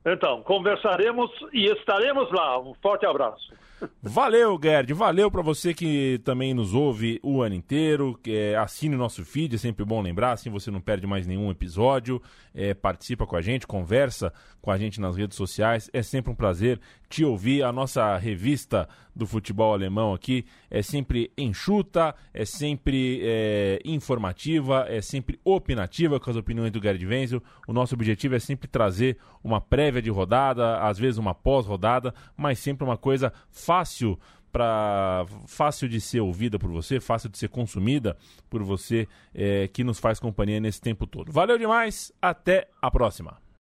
Então, 0.06 0.42
conversaremos 0.44 1.30
e 1.54 1.66
estaremos 1.66 2.32
lá. 2.32 2.60
Um 2.60 2.74
forte 2.82 3.06
abraço. 3.06 3.54
Valeu, 4.02 4.60
Gerd. 4.62 4.94
Valeu 4.94 5.32
para 5.32 5.42
você 5.42 5.74
que 5.74 6.20
também 6.24 6.54
nos 6.54 6.74
ouve 6.74 7.20
o 7.24 7.42
ano 7.42 7.56
inteiro. 7.56 8.20
É, 8.28 8.56
assine 8.56 8.96
o 8.96 8.98
nosso 8.98 9.24
feed, 9.26 9.56
é 9.56 9.58
sempre 9.58 9.84
bom 9.84 10.02
lembrar, 10.02 10.34
assim 10.34 10.50
você 10.50 10.70
não 10.70 10.82
perde 10.82 11.08
mais 11.08 11.26
nenhum 11.26 11.50
episódio. 11.50 12.22
É, 12.54 12.74
participa 12.74 13.26
com 13.26 13.36
a 13.36 13.42
gente, 13.42 13.66
conversa 13.66 14.34
com 14.62 14.72
a 14.72 14.78
gente 14.78 15.00
nas 15.00 15.16
redes 15.16 15.38
sociais. 15.38 15.90
É 15.94 16.02
sempre 16.02 16.32
um 16.32 16.36
prazer 16.36 16.80
te 17.10 17.24
ouvir. 17.24 17.64
A 17.64 17.72
nossa 17.72 18.18
revista 18.18 18.88
do 19.16 19.28
futebol 19.28 19.74
alemão 19.74 20.14
aqui 20.14 20.46
é 20.70 20.82
sempre 20.82 21.32
enxuta, 21.38 22.16
é 22.34 22.46
sempre 22.46 23.22
é, 23.24 23.82
informativa, 23.84 24.86
é 24.88 25.02
sempre 25.02 25.40
opinativa 25.44 26.20
com 26.20 26.30
as 26.30 26.36
opiniões 26.36 26.72
do 26.72 26.82
Gerd 26.82 27.06
Wenzel. 27.06 27.44
O 27.68 27.74
nosso 27.74 27.94
objetivo 27.94 28.36
é 28.36 28.40
sempre 28.40 28.68
trazer 28.68 29.18
uma 29.44 29.60
prévia 29.60 30.02
de 30.02 30.10
rodada, 30.10 30.78
às 30.80 30.98
vezes 30.98 31.18
uma 31.18 31.34
pós-rodada, 31.34 32.14
mas 32.36 32.60
sempre 32.60 32.84
uma 32.84 32.98
coisa 32.98 33.34
fácil 33.52 34.18
para 34.52 35.26
fácil 35.48 35.88
de 35.88 36.02
ser 36.02 36.20
ouvida 36.20 36.60
por 36.60 36.70
você, 36.70 37.00
fácil 37.00 37.30
de 37.30 37.38
ser 37.38 37.48
consumida 37.48 38.18
por 38.50 38.62
você, 38.64 39.08
é, 39.34 39.68
que 39.70 39.84
nos 39.84 39.98
faz 39.98 40.20
companhia 40.20 40.60
nesse 40.60 40.82
tempo 40.82 41.08
todo. 41.08 41.32
Valeu 41.32 41.58
demais, 41.58 42.12
até 42.22 42.68
a 42.82 42.92
próxima. 42.92 43.42